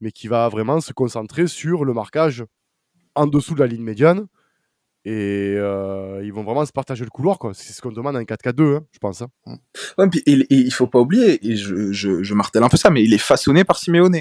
mais 0.00 0.10
qui 0.10 0.26
va 0.26 0.48
vraiment 0.48 0.80
se 0.80 0.94
concentrer 0.94 1.46
sur 1.46 1.84
le 1.84 1.92
marquage 1.92 2.42
en 3.16 3.26
dessous 3.26 3.54
de 3.54 3.60
la 3.60 3.66
ligne 3.66 3.84
médiane. 3.84 4.28
Et 5.04 5.54
ils 5.54 6.32
vont 6.32 6.42
vraiment 6.42 6.64
se 6.66 6.72
partager 6.72 7.04
le 7.04 7.10
couloir, 7.10 7.38
quoi. 7.38 7.52
C'est 7.54 7.72
ce 7.72 7.80
qu'on 7.80 7.92
demande 7.92 8.16
en 8.16 8.22
4K2, 8.22 8.76
hein, 8.76 8.86
je 8.92 8.98
pense. 8.98 9.22
Hein. 9.22 9.28
Ouais, 9.98 10.08
puis, 10.08 10.22
et, 10.26 10.46
il 10.50 10.72
faut 10.72 10.86
pas 10.86 11.00
oublier, 11.00 11.44
et 11.46 11.56
je, 11.56 11.92
je, 11.92 12.22
je 12.22 12.34
martèle 12.34 12.62
un 12.62 12.68
peu 12.68 12.76
ça, 12.76 12.90
mais 12.90 13.02
il 13.02 13.14
est 13.14 13.18
façonné 13.18 13.64
par 13.64 13.78
Simeone. 13.78 14.20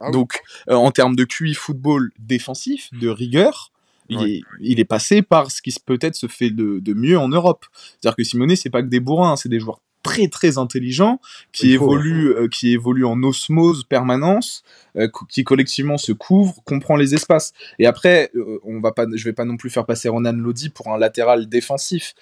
Ah 0.00 0.10
Donc, 0.10 0.40
euh, 0.68 0.74
en 0.74 0.90
termes 0.90 1.16
de 1.16 1.24
QI 1.24 1.54
football 1.54 2.10
défensif, 2.18 2.88
de 2.92 3.08
rigueur, 3.08 3.72
il, 4.08 4.22
est, 4.22 4.40
il, 4.60 4.80
est, 4.80 4.84
passé 4.84 5.22
par 5.22 5.50
ce 5.50 5.60
qui 5.60 5.74
peut-être 5.84 6.14
se 6.14 6.28
fait 6.28 6.50
de, 6.50 6.78
de 6.78 6.94
mieux 6.94 7.18
en 7.18 7.28
Europe. 7.28 7.66
C'est-à-dire 7.72 8.16
que 8.16 8.24
Simonet, 8.24 8.56
c'est 8.56 8.70
pas 8.70 8.82
que 8.82 8.88
des 8.88 9.00
bourrins, 9.00 9.36
c'est 9.36 9.50
des 9.50 9.60
joueurs 9.60 9.80
très 10.02 10.28
très 10.28 10.58
intelligents 10.58 11.20
qui 11.52 11.72
évoluent 11.72 12.30
euh, 12.30 12.48
qui 12.48 12.72
évoluent 12.72 13.04
en 13.04 13.22
osmose 13.22 13.84
permanence 13.84 14.62
euh, 14.96 15.08
qui 15.28 15.44
collectivement 15.44 15.98
se 15.98 16.12
couvrent 16.12 16.62
comprend 16.64 16.96
les 16.96 17.14
espaces. 17.14 17.52
Et 17.78 17.86
après 17.86 18.30
on 18.64 18.80
va 18.80 18.92
pas 18.92 19.06
je 19.14 19.24
vais 19.24 19.32
pas 19.32 19.44
non 19.44 19.56
plus 19.56 19.70
faire 19.70 19.86
passer 19.86 20.08
Ronan 20.08 20.32
Lodi 20.32 20.70
pour 20.70 20.88
un 20.88 20.98
latéral 20.98 21.48
défensif. 21.48 22.14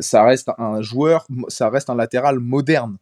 Ça 0.00 0.24
reste 0.24 0.50
un 0.58 0.82
joueur 0.82 1.26
ça 1.48 1.68
reste 1.68 1.90
un 1.90 1.94
latéral 1.94 2.38
moderne. 2.38 2.98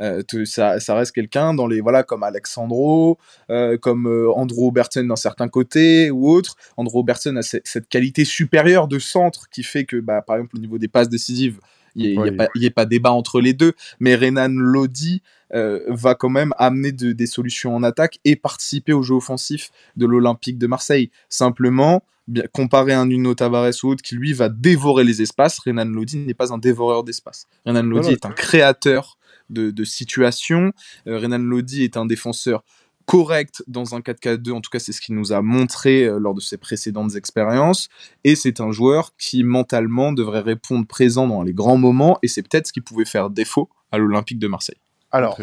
Euh, 0.00 0.22
ça, 0.44 0.80
ça, 0.80 0.94
reste 0.94 1.12
quelqu'un 1.12 1.54
dans 1.54 1.66
les 1.66 1.80
voilà 1.80 2.02
comme 2.02 2.22
Alexandro, 2.22 3.18
euh, 3.50 3.76
comme 3.76 4.06
euh, 4.06 4.32
Andrew 4.32 4.64
Robertson 4.64 5.04
d'un 5.04 5.16
certain 5.16 5.48
côté 5.48 6.10
ou 6.10 6.28
autre. 6.30 6.56
Andrew 6.76 6.96
Robertson 6.96 7.36
a 7.36 7.42
cette 7.42 7.88
qualité 7.88 8.24
supérieure 8.24 8.88
de 8.88 8.98
centre 8.98 9.48
qui 9.50 9.62
fait 9.62 9.84
que 9.84 9.96
bah, 9.96 10.22
par 10.22 10.36
exemple 10.36 10.56
au 10.56 10.60
niveau 10.60 10.78
des 10.78 10.88
passes 10.88 11.08
décisives, 11.08 11.60
il 11.94 12.20
n'y 12.20 12.66
a, 12.66 12.70
pas 12.70 12.86
débat 12.86 13.12
entre 13.12 13.40
les 13.40 13.52
deux. 13.52 13.72
Mais 14.00 14.14
Renan 14.14 14.48
Lodi 14.48 15.22
va 15.50 16.14
quand 16.14 16.30
même 16.30 16.54
amener 16.58 16.92
des 16.92 17.26
solutions 17.26 17.74
en 17.74 17.82
attaque 17.82 18.18
et 18.24 18.36
participer 18.36 18.92
au 18.92 19.02
jeu 19.02 19.14
offensif 19.14 19.70
de 19.96 20.06
l'Olympique 20.06 20.58
de 20.58 20.66
Marseille. 20.66 21.10
Simplement, 21.28 22.02
bien, 22.26 22.44
comparé 22.52 22.92
à 22.92 23.00
un 23.00 23.06
Nuno 23.06 23.34
Tavares 23.34 23.72
ou 23.82 23.88
autre 23.88 24.02
qui 24.02 24.14
lui 24.14 24.32
va 24.32 24.48
dévorer 24.48 25.04
les 25.04 25.22
espaces, 25.22 25.58
Renan 25.58 25.84
Lodi 25.84 26.18
n'est 26.18 26.34
pas 26.34 26.52
un 26.52 26.58
dévoreur 26.58 27.04
d'espace. 27.04 27.46
Renan 27.66 27.82
Lodi 27.82 28.12
est 28.12 28.26
un 28.26 28.32
créateur 28.32 29.18
de, 29.50 29.84
situation. 29.84 30.72
Euh, 31.06 31.18
Renan 31.18 31.38
Lodi 31.38 31.84
est 31.84 31.96
un 31.96 32.06
défenseur 32.06 32.64
correct 33.12 33.62
dans 33.66 33.94
un 33.94 34.00
4-4-2, 34.00 34.52
en 34.52 34.62
tout 34.62 34.70
cas 34.70 34.78
c'est 34.78 34.92
ce 34.92 35.02
qu'il 35.02 35.14
nous 35.14 35.34
a 35.34 35.42
montré 35.42 36.04
euh, 36.04 36.18
lors 36.18 36.32
de 36.32 36.40
ses 36.40 36.56
précédentes 36.56 37.14
expériences, 37.14 37.90
et 38.24 38.34
c'est 38.36 38.58
un 38.58 38.72
joueur 38.72 39.14
qui 39.18 39.44
mentalement 39.44 40.12
devrait 40.12 40.40
répondre 40.40 40.86
présent 40.86 41.28
dans 41.28 41.42
les 41.42 41.52
grands 41.52 41.76
moments, 41.76 42.18
et 42.22 42.28
c'est 42.28 42.40
peut-être 42.40 42.68
ce 42.68 42.72
qui 42.72 42.80
pouvait 42.80 43.04
faire 43.04 43.28
défaut 43.28 43.68
à 43.90 43.98
l'Olympique 43.98 44.38
de 44.38 44.48
Marseille. 44.48 44.78
Alors, 45.10 45.38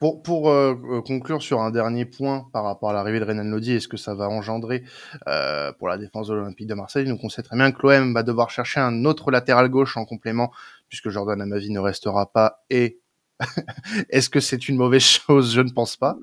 pour, 0.00 0.22
pour 0.22 0.50
euh, 0.50 0.74
conclure 1.00 1.40
sur 1.40 1.62
un 1.62 1.70
dernier 1.70 2.04
point 2.04 2.46
par 2.52 2.62
rapport 2.62 2.90
à 2.90 2.92
l'arrivée 2.92 3.20
de 3.20 3.24
Renan 3.24 3.44
Lodi 3.44 3.72
et 3.72 3.80
ce 3.80 3.88
que 3.88 3.96
ça 3.96 4.14
va 4.14 4.28
engendrer 4.28 4.84
pour 5.78 5.88
la 5.88 5.96
défense 5.96 6.28
de 6.28 6.34
l'Olympique 6.34 6.66
de 6.66 6.74
Marseille, 6.74 7.08
nous 7.08 7.18
on 7.22 7.30
sait 7.30 7.42
très 7.42 7.56
bien 7.56 7.72
que 7.72 7.86
l'OM 7.86 8.12
va 8.12 8.22
devoir 8.22 8.50
chercher 8.50 8.80
un 8.80 9.06
autre 9.06 9.30
latéral 9.30 9.70
gauche 9.70 9.96
en 9.96 10.04
complément, 10.04 10.52
puisque 10.90 11.08
Jordan 11.08 11.40
Amavi 11.40 11.70
ne 11.70 11.80
restera 11.80 12.30
pas, 12.30 12.66
et 12.68 12.98
Est-ce 14.10 14.30
que 14.30 14.40
c'est 14.40 14.68
une 14.68 14.76
mauvaise 14.76 15.02
chose? 15.02 15.52
Je 15.54 15.60
ne 15.60 15.70
pense 15.70 15.96
pas. 15.96 16.16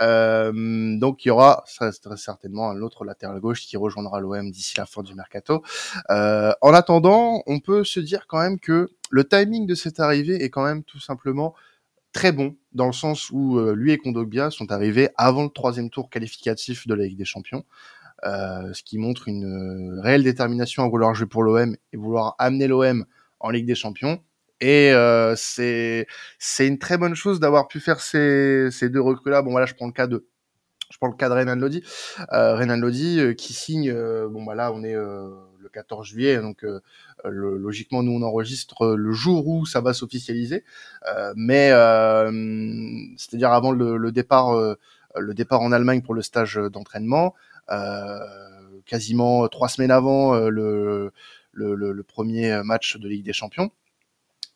Euh, 0.00 0.96
donc 0.98 1.24
il 1.24 1.28
y 1.28 1.30
aura 1.30 1.64
très 1.66 2.16
certainement 2.16 2.70
un 2.70 2.80
autre 2.82 3.04
latéral 3.04 3.40
gauche 3.40 3.62
qui 3.62 3.76
rejoindra 3.76 4.20
l'OM 4.20 4.50
d'ici 4.50 4.76
la 4.76 4.86
fin 4.86 5.02
du 5.02 5.14
mercato. 5.14 5.62
Euh, 6.10 6.52
en 6.60 6.72
attendant, 6.74 7.42
on 7.46 7.60
peut 7.60 7.84
se 7.84 8.00
dire 8.00 8.26
quand 8.26 8.40
même 8.40 8.58
que 8.58 8.90
le 9.10 9.24
timing 9.24 9.66
de 9.66 9.74
cette 9.74 10.00
arrivée 10.00 10.42
est 10.42 10.50
quand 10.50 10.64
même 10.64 10.84
tout 10.84 11.00
simplement 11.00 11.54
très 12.12 12.32
bon 12.32 12.56
dans 12.72 12.86
le 12.86 12.92
sens 12.92 13.30
où 13.30 13.58
euh, 13.58 13.74
lui 13.74 13.92
et 13.92 13.98
Kondogbia 13.98 14.50
sont 14.50 14.72
arrivés 14.72 15.10
avant 15.16 15.44
le 15.44 15.50
troisième 15.50 15.90
tour 15.90 16.10
qualificatif 16.10 16.86
de 16.86 16.94
la 16.94 17.04
Ligue 17.04 17.18
des 17.18 17.24
Champions. 17.24 17.64
Euh, 18.24 18.72
ce 18.72 18.82
qui 18.82 18.98
montre 18.98 19.28
une 19.28 20.00
réelle 20.02 20.24
détermination 20.24 20.84
à 20.84 20.88
vouloir 20.88 21.14
jouer 21.14 21.28
pour 21.28 21.42
l'OM 21.42 21.76
et 21.92 21.96
vouloir 21.96 22.34
amener 22.38 22.66
l'OM 22.66 23.04
en 23.40 23.50
Ligue 23.50 23.66
des 23.66 23.76
Champions. 23.76 24.20
Et 24.60 24.92
euh, 24.92 25.34
c'est 25.36 26.06
une 26.60 26.78
très 26.78 26.98
bonne 26.98 27.14
chose 27.14 27.38
d'avoir 27.40 27.68
pu 27.68 27.80
faire 27.80 28.00
ces, 28.00 28.70
ces 28.70 28.88
deux 28.88 29.00
recrues 29.00 29.30
là. 29.30 29.42
Bon 29.42 29.52
voilà, 29.52 29.66
je 29.66 29.74
prends 29.74 29.86
le 29.86 29.92
cas 29.92 30.06
de 30.06 30.26
je 30.90 30.96
prends 30.96 31.08
le 31.08 31.14
cas 31.14 31.28
de 31.28 31.34
Renan 31.34 31.56
Lodi. 31.56 31.84
Euh, 32.32 32.56
Renan 32.56 32.76
Lodi 32.76 33.20
euh, 33.20 33.34
qui 33.34 33.52
signe 33.52 33.92
bon 34.28 34.44
bah 34.44 34.54
là 34.54 34.72
on 34.72 34.82
est 34.82 34.94
le 34.94 35.68
14 35.72 36.06
juillet 36.06 36.38
donc 36.38 36.64
le, 37.24 37.58
logiquement 37.58 38.02
nous 38.02 38.12
on 38.12 38.22
enregistre 38.22 38.96
le 38.96 39.12
jour 39.12 39.46
où 39.46 39.66
ça 39.66 39.80
va 39.80 39.92
s'officialiser. 39.92 40.64
mais 41.36 41.68
c'est-à-dire 43.16 43.52
avant 43.52 43.70
le, 43.70 43.96
le 43.96 44.12
départ 44.12 44.56
le 45.16 45.34
départ 45.34 45.60
en 45.60 45.72
Allemagne 45.72 46.02
pour 46.02 46.14
le 46.14 46.22
stage 46.22 46.56
d'entraînement 46.72 47.34
quasiment 48.86 49.46
trois 49.48 49.68
semaines 49.68 49.90
avant 49.90 50.34
le, 50.48 51.12
le, 51.52 51.74
le, 51.74 52.02
premier 52.02 52.62
match 52.64 52.96
de 52.96 53.08
Ligue 53.08 53.24
des 53.24 53.34
Champions. 53.34 53.70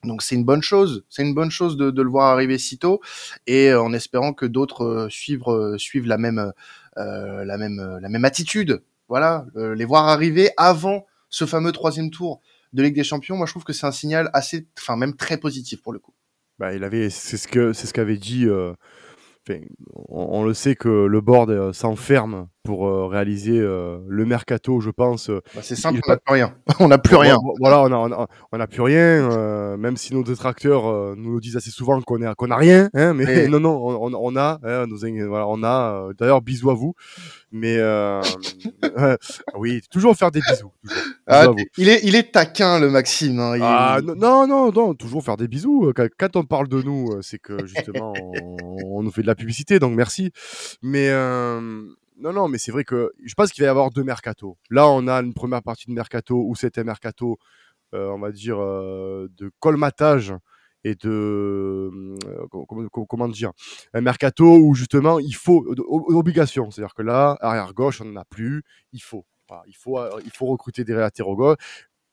Donc 0.05 0.23
c'est 0.23 0.35
une 0.35 0.45
bonne 0.45 0.63
chose, 0.63 1.05
c'est 1.09 1.23
une 1.23 1.35
bonne 1.35 1.51
chose 1.51 1.77
de, 1.77 1.93
de, 1.93 2.03
le 2.03 2.11
voir 2.11 2.33
arriver 2.33 2.59
si 2.59 2.77
tôt 2.77 3.01
et 3.47 3.69
euh, 3.69 3.81
en 3.81 3.93
espérant 3.93 4.33
que 4.33 4.47
d'autres 4.47 4.85
euh, 4.85 5.09
suivent 5.09 5.47
euh, 5.47 5.79
suivent 5.79 6.07
la 6.07 6.19
même 6.19 6.53
la 6.97 7.57
même 7.57 7.99
la 8.01 8.09
même 8.09 8.25
attitude. 8.25 8.83
Voilà, 9.09 9.47
les 9.55 9.85
voir 9.85 10.09
arriver 10.09 10.51
avant 10.57 11.07
ce 11.29 11.45
fameux 11.45 11.73
troisième 11.73 12.11
tour 12.11 12.41
de 12.73 12.83
Ligue 12.83 12.95
des 12.95 13.05
Champions, 13.05 13.37
moi 13.37 13.47
je 13.47 13.53
trouve 13.53 13.65
que 13.65 13.73
c'est 13.73 13.87
un 13.87 13.93
signal 13.93 14.31
assez, 14.33 14.67
enfin 14.79 14.97
même 14.97 15.15
très 15.15 15.37
positif 15.37 15.83
pour 15.83 15.93
le 15.93 15.99
coup. 15.99 16.15
Bah, 16.59 16.75
il 16.75 16.83
avait, 16.85 17.11
c'est 17.11 17.37
ce 17.37 17.49
que 17.49 17.73
c'est 17.73 17.87
ce 17.87 17.93
qu'avait 17.93 18.17
dit 18.17 18.47
on, 20.09 20.45
le 20.45 20.55
sait 20.55 20.77
que 20.77 20.89
le 20.89 21.21
board 21.21 21.51
euh, 21.51 21.73
s'enferme 21.73 22.49
pour 22.63 22.87
euh, 22.87 23.07
réaliser 23.07 23.59
euh, 23.59 23.99
le 24.07 24.25
mercato, 24.25 24.81
je 24.81 24.91
pense. 24.91 25.31
Bah, 25.31 25.61
c'est 25.63 25.75
simple, 25.75 26.01
on 26.07 26.11
n'a 26.11 26.17
plus 26.17 26.33
rien. 26.33 26.55
on 26.81 26.89
n'a 26.89 26.99
plus 26.99 27.17
rien. 27.17 27.37
Voilà, 27.59 27.83
on 27.83 28.59
n'a 28.59 28.67
plus 28.67 28.83
rien. 28.83 29.77
même 29.77 29.97
si 29.97 30.15
nos 30.15 30.23
détracteurs 30.23 31.17
nous 31.17 31.41
disent 31.41 31.57
assez 31.57 31.71
souvent 31.71 32.01
qu'on 32.03 32.19
n'a 32.19 32.57
rien, 32.57 32.89
hein, 32.95 33.15
mais 33.15 33.25
non, 33.49 33.61
non, 33.61 33.79
on, 33.81 34.37
a, 34.37 34.61
hein, 34.63 34.87
voilà, 35.29 35.49
on 35.49 35.63
a. 35.65 36.11
D'ailleurs, 36.19 36.43
bisous 36.43 36.71
à 36.71 36.75
vous. 36.75 36.95
Mais 37.53 37.79
oui, 39.57 39.83
toujours 39.91 40.17
faire 40.17 40.31
des 40.31 40.41
bisous. 40.41 40.73
Ah, 41.27 41.47
il 41.77 41.89
est, 41.89 42.01
il 42.03 42.17
est 42.17 42.33
taquin 42.33 42.81
le 42.81 42.91
Maxime. 42.91 43.39
Hein, 43.39 43.59
ah, 43.61 44.01
non, 44.03 44.47
non, 44.47 44.73
non, 44.73 44.95
toujours 44.95 45.23
faire 45.23 45.37
des 45.37 45.49
bisous. 45.49 45.93
Quand 46.19 46.37
on 46.37 46.45
parle 46.45 46.69
de 46.69 46.83
nous, 46.83 47.11
c'est 47.21 47.39
que 47.39 47.67
justement, 47.67 48.15
on, 48.87 49.03
nous 49.03 49.11
fait 49.11 49.23
de 49.23 49.27
la 49.27 49.35
publicité, 49.35 49.79
donc 49.79 49.95
merci. 49.95 50.33
Mais 50.83 51.11
non, 51.11 52.33
non, 52.33 52.49
mais 52.49 52.59
c'est 52.59 52.73
vrai 52.73 52.85
que 52.85 53.13
je 53.25 53.35
pense 53.35 53.53
qu'il 53.53 53.63
va 53.63 53.67
y 53.67 53.71
avoir 53.71 53.91
deux 53.91 54.05
mercato. 54.05 54.57
Là, 54.71 54.89
on 54.89 55.07
a 55.07 55.21
une 55.21 55.35
première 55.35 55.63
partie 55.63 55.87
de 55.89 55.93
mercato 55.93 56.43
où 56.47 56.55
c'était 56.55 56.85
mercato, 56.85 57.39
on 57.93 58.19
va 58.19 58.33
dire, 58.33 58.59
de 58.59 59.51
colmatage 59.61 60.35
et 60.85 60.95
de 60.95 61.91
comment, 63.09 63.29
dire 63.29 63.53
un 63.95 64.01
mercato 64.01 64.45
où 64.45 64.75
justement 64.75 65.19
il 65.19 65.35
faut 65.35 65.65
obligation. 65.69 66.71
C'est-à-dire 66.71 66.95
que 66.95 67.03
là 67.03 67.37
arrière 67.41 67.73
gauche 67.75 68.01
on 68.01 68.05
n'en 68.05 68.21
a 68.21 68.25
plus 68.25 68.63
il 68.93 69.01
faut. 69.03 69.25
Il 69.67 69.77
faut 69.77 69.99
il 70.25 70.31
faut 70.31 70.47
recruter 70.47 70.83
des 70.85 70.95
latéraux 70.95 71.37
gauche 71.37 71.57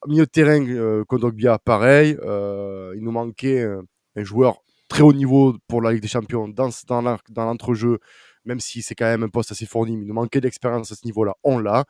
milieu 0.08 0.26
de 0.26 0.30
terrain 0.30 0.62
euh, 0.68 1.06
Kondogbia 1.06 1.58
pareil 1.58 2.18
euh, 2.22 2.94
il 2.98 3.04
nous 3.04 3.12
manquait 3.12 3.64
un, 3.64 4.24
joueur 4.24 4.62
très 4.90 5.04
haut 5.04 5.14
niveau 5.14 5.56
pour 5.68 5.82
la 5.82 5.94
Ligue 5.94 6.02
des 6.02 6.10
Champions 6.10 6.50
dans 6.50 6.70
dans 6.90 7.46
l'entrejeu 7.46 8.00
même 8.44 8.60
si 8.60 8.82
c'est 8.82 8.96
quand 8.96 9.06
même 9.06 9.24
un 9.24 9.30
poste 9.30 9.54
assez 9.54 9.66
fourni 9.66 9.96
mais 9.96 10.04
il 10.04 10.08
nous 10.08 10.14
manquait 10.14 10.42
d'expérience 10.42 10.92
à 10.92 10.96
ce 10.96 11.06
niveau-là. 11.06 11.36
On 11.44 11.60
l'a. 11.60 11.86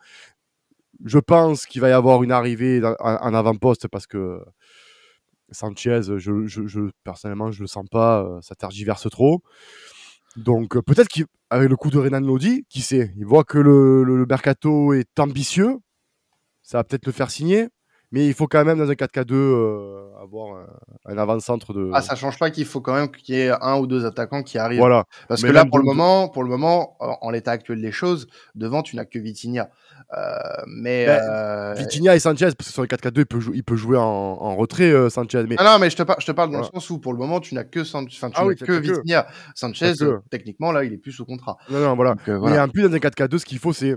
Je 1.04 1.18
pense 1.18 1.66
qu'il 1.66 1.80
va 1.80 1.88
y 1.88 1.92
avoir 1.92 2.22
une 2.22 2.32
arrivée 2.32 2.82
en 3.00 3.34
avant-poste 3.34 3.88
parce 3.88 4.06
que 4.06 4.40
Sanchez, 5.50 6.00
je, 6.18 6.46
je, 6.46 6.90
personnellement, 7.04 7.50
je 7.50 7.62
le 7.62 7.66
sens 7.66 7.86
pas, 7.90 8.22
euh, 8.22 8.40
ça 8.40 8.54
tergiverse 8.54 9.08
trop. 9.10 9.42
Donc 10.36 10.76
euh, 10.76 10.82
peut-être 10.82 11.08
qu'avec 11.08 11.68
le 11.68 11.76
coup 11.76 11.90
de 11.90 11.98
Renan 11.98 12.20
Lodi, 12.20 12.64
qui 12.68 12.80
sait, 12.82 13.12
il 13.16 13.26
voit 13.26 13.44
que 13.44 13.58
le, 13.58 14.04
le, 14.04 14.26
mercato 14.26 14.92
est 14.92 15.18
ambitieux, 15.18 15.78
ça 16.62 16.78
va 16.78 16.84
peut-être 16.84 17.06
le 17.06 17.12
faire 17.12 17.30
signer. 17.30 17.68
Mais 18.12 18.26
il 18.26 18.34
faut 18.34 18.48
quand 18.48 18.64
même, 18.64 18.78
dans 18.78 18.90
un 18.90 18.94
4K2, 18.94 19.32
euh, 19.32 20.10
avoir 20.20 20.66
un, 21.06 21.16
avant-centre 21.16 21.72
de. 21.72 21.90
Ah, 21.94 22.02
ça 22.02 22.16
change 22.16 22.38
pas 22.40 22.50
qu'il 22.50 22.64
faut 22.64 22.80
quand 22.80 22.94
même 22.94 23.08
qu'il 23.10 23.36
y 23.36 23.38
ait 23.38 23.50
un 23.60 23.78
ou 23.78 23.86
deux 23.86 24.04
attaquants 24.04 24.42
qui 24.42 24.58
arrivent. 24.58 24.80
Voilà. 24.80 25.04
Parce 25.28 25.42
que 25.42 25.46
là, 25.46 25.64
pour 25.64 25.78
le, 25.78 25.84
moment, 25.84 26.28
pour 26.28 26.42
le 26.42 26.48
moment, 26.48 26.96
en, 26.98 27.30
l'état 27.30 27.52
actuel 27.52 27.80
des 27.80 27.92
choses, 27.92 28.26
devant, 28.56 28.82
tu 28.82 28.96
n'as 28.96 29.04
que 29.04 29.18
Vitinha. 29.18 29.70
Euh, 30.16 30.34
mais. 30.66 31.06
Ben, 31.06 31.20
euh... 31.22 31.74
Vitinha 31.74 32.16
et 32.16 32.18
Sanchez, 32.18 32.46
parce 32.46 32.68
que 32.68 32.72
sur 32.72 32.82
les 32.82 32.88
4K2, 32.88 33.18
il 33.18 33.26
peut, 33.26 33.40
il 33.54 33.62
peut 33.62 33.76
jouer 33.76 33.96
en, 33.96 34.02
en 34.02 34.56
retrait, 34.56 34.90
euh, 34.90 35.08
Sanchez. 35.08 35.44
Mais... 35.48 35.54
Ah 35.58 35.64
non, 35.64 35.78
mais 35.78 35.88
je 35.88 35.96
te, 35.96 36.02
je 36.18 36.26
te 36.26 36.32
parle 36.32 36.50
dans 36.50 36.58
le 36.58 36.64
sens 36.64 36.90
où, 36.90 36.98
pour 36.98 37.12
le 37.12 37.18
moment, 37.18 37.38
tu 37.38 37.54
n'as 37.54 37.64
que, 37.64 37.84
San... 37.84 38.04
enfin, 38.04 38.30
tu 38.30 38.36
ah, 38.40 38.44
oui, 38.44 38.56
que 38.56 38.72
Vitinha. 38.72 39.28
Sanchez, 39.54 39.92
techniquement, 40.30 40.72
là, 40.72 40.82
il 40.82 40.92
est 40.92 40.98
plus 40.98 41.12
sous 41.12 41.24
contrat. 41.24 41.58
Non, 41.70 41.78
non, 41.78 41.94
voilà. 41.94 42.14
Donc, 42.14 42.28
voilà. 42.28 42.56
Mais 42.56 42.60
en 42.60 42.68
plus, 42.68 42.82
dans 42.82 42.92
un 42.92 42.98
4K2, 42.98 43.38
ce 43.38 43.44
qu'il 43.44 43.60
faut, 43.60 43.72
c'est 43.72 43.94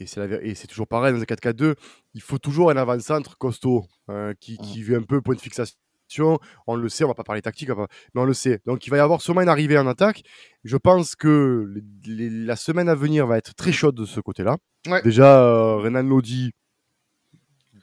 et 0.00 0.54
c'est 0.54 0.66
toujours 0.66 0.86
pareil 0.86 1.12
dans 1.12 1.20
un 1.20 1.24
4-4-2, 1.24 1.74
il 2.14 2.22
faut 2.22 2.38
toujours 2.38 2.70
un 2.70 2.76
avant-centre 2.76 3.36
costaud 3.36 3.84
hein, 4.08 4.32
qui, 4.40 4.54
mmh. 4.54 4.64
qui 4.64 4.82
veut 4.82 4.96
un 4.96 5.02
peu 5.02 5.20
point 5.20 5.34
de 5.34 5.40
fixation. 5.40 5.78
On 6.66 6.74
le 6.74 6.88
sait, 6.88 7.04
on 7.04 7.08
va 7.08 7.14
pas 7.14 7.22
parler 7.22 7.42
tactique, 7.42 7.68
mais 7.68 8.20
on 8.20 8.24
le 8.24 8.34
sait. 8.34 8.60
Donc 8.66 8.86
il 8.86 8.90
va 8.90 8.96
y 8.96 9.00
avoir 9.00 9.20
sûrement 9.20 9.42
une 9.42 9.48
arrivée 9.48 9.78
en 9.78 9.86
attaque. 9.86 10.22
Je 10.64 10.76
pense 10.76 11.14
que 11.14 11.72
la 12.04 12.56
semaine 12.56 12.88
à 12.88 12.94
venir 12.94 13.26
va 13.26 13.38
être 13.38 13.54
très 13.54 13.72
chaude 13.72 13.94
de 13.94 14.04
ce 14.04 14.20
côté-là. 14.20 14.56
Déjà, 15.04 15.40
euh, 15.40 15.76
Renan 15.76 16.02
Lodi, 16.02 16.52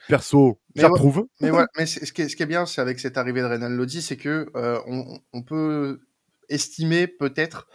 perso, 0.07 0.59
j'approuve. 0.75 1.27
mais, 1.39 1.51
mais 1.77 1.85
ce, 1.85 2.11
qui 2.11 2.23
est, 2.23 2.29
ce, 2.29 2.35
qui 2.35 2.43
est, 2.43 2.47
bien, 2.47 2.65
c'est 2.65 2.81
avec 2.81 2.99
cette 2.99 3.17
arrivée 3.17 3.41
de 3.41 3.45
Renan 3.45 3.69
Lodi, 3.69 4.01
c'est 4.01 4.17
que 4.17 4.49
euh, 4.55 4.79
on, 4.87 5.19
on, 5.31 5.43
peut 5.43 6.01
estimer 6.49 7.07
peut-être 7.07 7.67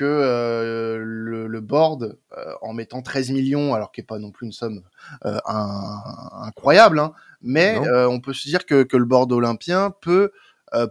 que 0.00 0.06
euh, 0.06 0.96
le, 0.96 1.46
le, 1.46 1.60
board, 1.60 2.16
euh, 2.32 2.52
en 2.62 2.72
mettant 2.72 3.02
13 3.02 3.32
millions, 3.32 3.74
alors 3.74 3.92
qui 3.92 4.00
n'est 4.00 4.06
pas 4.06 4.18
non 4.18 4.30
plus 4.30 4.46
une 4.46 4.52
somme 4.52 4.80
euh, 5.26 5.38
incroyable, 5.44 7.00
hein, 7.00 7.12
mais 7.42 7.78
on 8.06 8.18
peut 8.18 8.32
se 8.32 8.48
dire 8.48 8.64
que, 8.64 8.82
que 8.82 8.96
le 8.96 9.04
board 9.04 9.30
olympien 9.30 9.92
peut 10.00 10.32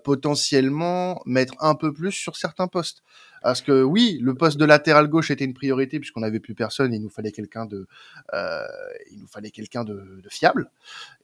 potentiellement 0.04 1.22
mettre 1.26 1.56
un 1.60 1.74
peu 1.74 1.92
plus 1.92 2.12
sur 2.12 2.36
certains 2.36 2.68
postes. 2.68 3.02
Parce 3.42 3.62
que 3.62 3.82
oui, 3.84 4.20
le 4.22 4.36
poste 4.36 4.58
de 4.58 4.66
latéral 4.66 5.08
gauche 5.08 5.32
était 5.32 5.46
une 5.46 5.54
priorité 5.54 6.00
puisqu'on 6.00 6.20
n'avait 6.20 6.40
plus 6.40 6.54
personne, 6.54 6.94
il 6.94 7.02
nous 7.02 7.10
fallait 7.10 7.32
quelqu'un 7.32 7.66
de, 7.66 7.88
euh, 8.34 8.64
il 9.12 9.20
nous 9.20 9.28
fallait 9.28 9.52
quelqu'un 9.52 9.84
de, 9.84 10.20
de, 10.22 10.30
fiable. 10.30 10.70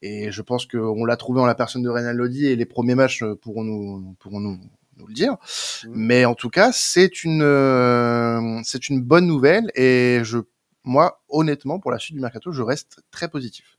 Et 0.02 0.32
je 0.32 0.41
pense 0.41 0.65
qu'on 0.65 1.06
l'a 1.06 1.17
trouvé 1.17 1.41
en 1.41 1.45
la 1.45 1.56
personne 1.56 1.84
de 1.84 1.89
Renan 1.89 2.13
Lodi 2.13 2.48
et 2.48 2.56
les 2.56 2.65
premiers 2.65 2.95
matchs 2.95 3.24
pourront 3.41 3.63
nous, 3.63 4.15
pourront 4.19 4.39
nous, 4.39 4.58
nous 4.97 5.08
le 5.08 5.13
dire. 5.13 5.34
Mmh. 5.34 5.91
Mais 5.93 6.25
en 6.25 6.36
tout 6.36 6.49
cas, 6.49 6.71
c'est 6.71 7.23
une, 7.23 7.41
euh, 7.41 8.60
c'est 8.63 8.89
une 8.89 9.01
bonne 9.01 9.27
nouvelle 9.27 9.71
et 9.75 10.21
je, 10.23 10.39
moi, 10.84 11.21
honnêtement, 11.29 11.79
pour 11.79 11.91
la 11.91 11.99
suite 11.99 12.15
du 12.15 12.21
mercato, 12.21 12.51
je 12.51 12.62
reste 12.62 13.01
très 13.12 13.27
positif. 13.27 13.77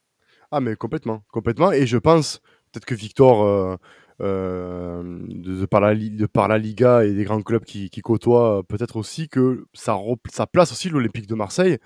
Ah, 0.51 0.61
mais 0.61 0.77
complètement, 0.77 1.23
complètement. 1.33 1.73
Et 1.73 1.87
je 1.87 1.99
pense, 1.99 2.41
peut-être 2.73 2.87
que 2.87 2.95
Victor, 2.95 3.45
euh, 3.45 3.77
euh, 4.21 5.03
de, 5.29 5.67
par 5.67 5.81
la, 5.81 5.95
de 5.95 6.27
par 6.27 6.49
la 6.49 6.59
Liga 6.59 7.05
et 7.05 7.13
des 7.13 7.25
grands 7.25 7.43
clubs 7.43 7.65
qui, 7.65 7.91
qui 7.91 8.01
côtoient, 8.01 8.63
peut-être 8.69 8.97
aussi 8.97 9.29
que 9.29 9.67
ça, 9.75 9.99
ça 10.33 10.47
place 10.47 10.73
aussi 10.73 10.89
l'Olympique 10.89 11.27
de 11.27 11.35
Marseille 11.35 11.79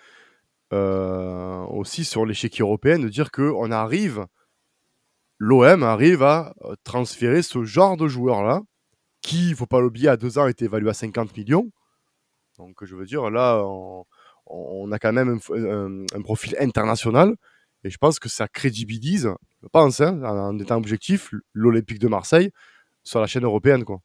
aussi 0.72 2.04
sur 2.04 2.24
l'échec 2.24 2.60
européen, 2.60 3.00
de 3.00 3.08
dire 3.08 3.32
qu'on 3.32 3.72
arrive, 3.72 4.26
l'OM 5.38 5.82
arrive 5.82 6.22
à 6.22 6.54
transférer 6.84 7.42
ce 7.42 7.64
genre 7.64 7.96
de 7.96 8.06
joueur-là 8.06 8.62
qui, 9.22 9.50
il 9.50 9.54
faut 9.54 9.66
pas 9.66 9.80
l'oublier, 9.80 10.09
à 10.09 10.16
deux 10.16 10.38
ans 10.38 10.46
était 10.46 10.64
évalué 10.64 10.90
à 10.90 10.94
50 10.94 11.37
millions. 11.37 11.70
Donc 12.59 12.85
je 12.85 12.94
veux 12.94 13.06
dire, 13.06 13.30
là, 13.30 13.62
on, 14.46 14.92
a 14.92 14.98
quand 14.98 15.12
même 15.12 15.38
un, 15.50 16.22
profil 16.22 16.56
international. 16.61 17.37
Et 17.85 17.90
je 17.90 17.96
pense 17.96 18.18
que 18.18 18.28
ça 18.28 18.46
crédibilise, 18.46 19.30
je 19.62 19.68
pense, 19.68 20.00
hein, 20.00 20.22
en 20.22 20.59
étant 20.59 20.76
objectif, 20.76 21.33
l'Olympique 21.54 21.98
de 21.98 22.09
Marseille 22.09 22.50
sur 23.02 23.20
la 23.20 23.26
chaîne 23.26 23.44
européenne. 23.44 23.85
Quoi. 23.85 24.00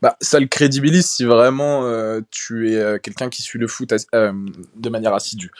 Bah, 0.00 0.16
ça 0.20 0.40
le 0.40 0.46
crédibilise 0.46 1.06
si 1.06 1.24
vraiment 1.24 1.84
euh, 1.84 2.20
tu 2.30 2.72
es 2.72 2.76
euh, 2.76 2.98
quelqu'un 2.98 3.28
qui 3.28 3.42
suit 3.42 3.58
le 3.58 3.68
foot 3.68 3.92
euh, 4.14 4.32
de 4.74 4.88
manière 4.88 5.14
assidue. 5.14 5.52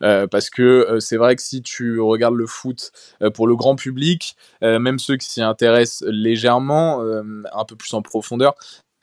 parce 0.00 0.50
que 0.50 0.98
c'est 1.00 1.16
vrai 1.16 1.36
que 1.36 1.42
si 1.42 1.62
tu 1.62 2.00
regardes 2.00 2.34
le 2.34 2.46
foot 2.46 2.92
pour 3.34 3.46
le 3.46 3.56
grand 3.56 3.76
public, 3.76 4.36
même 4.62 4.98
ceux 4.98 5.16
qui 5.16 5.28
s'y 5.28 5.42
intéressent 5.42 6.08
légèrement, 6.08 7.02
un 7.02 7.64
peu 7.64 7.76
plus 7.76 7.92
en 7.94 8.02
profondeur, 8.02 8.54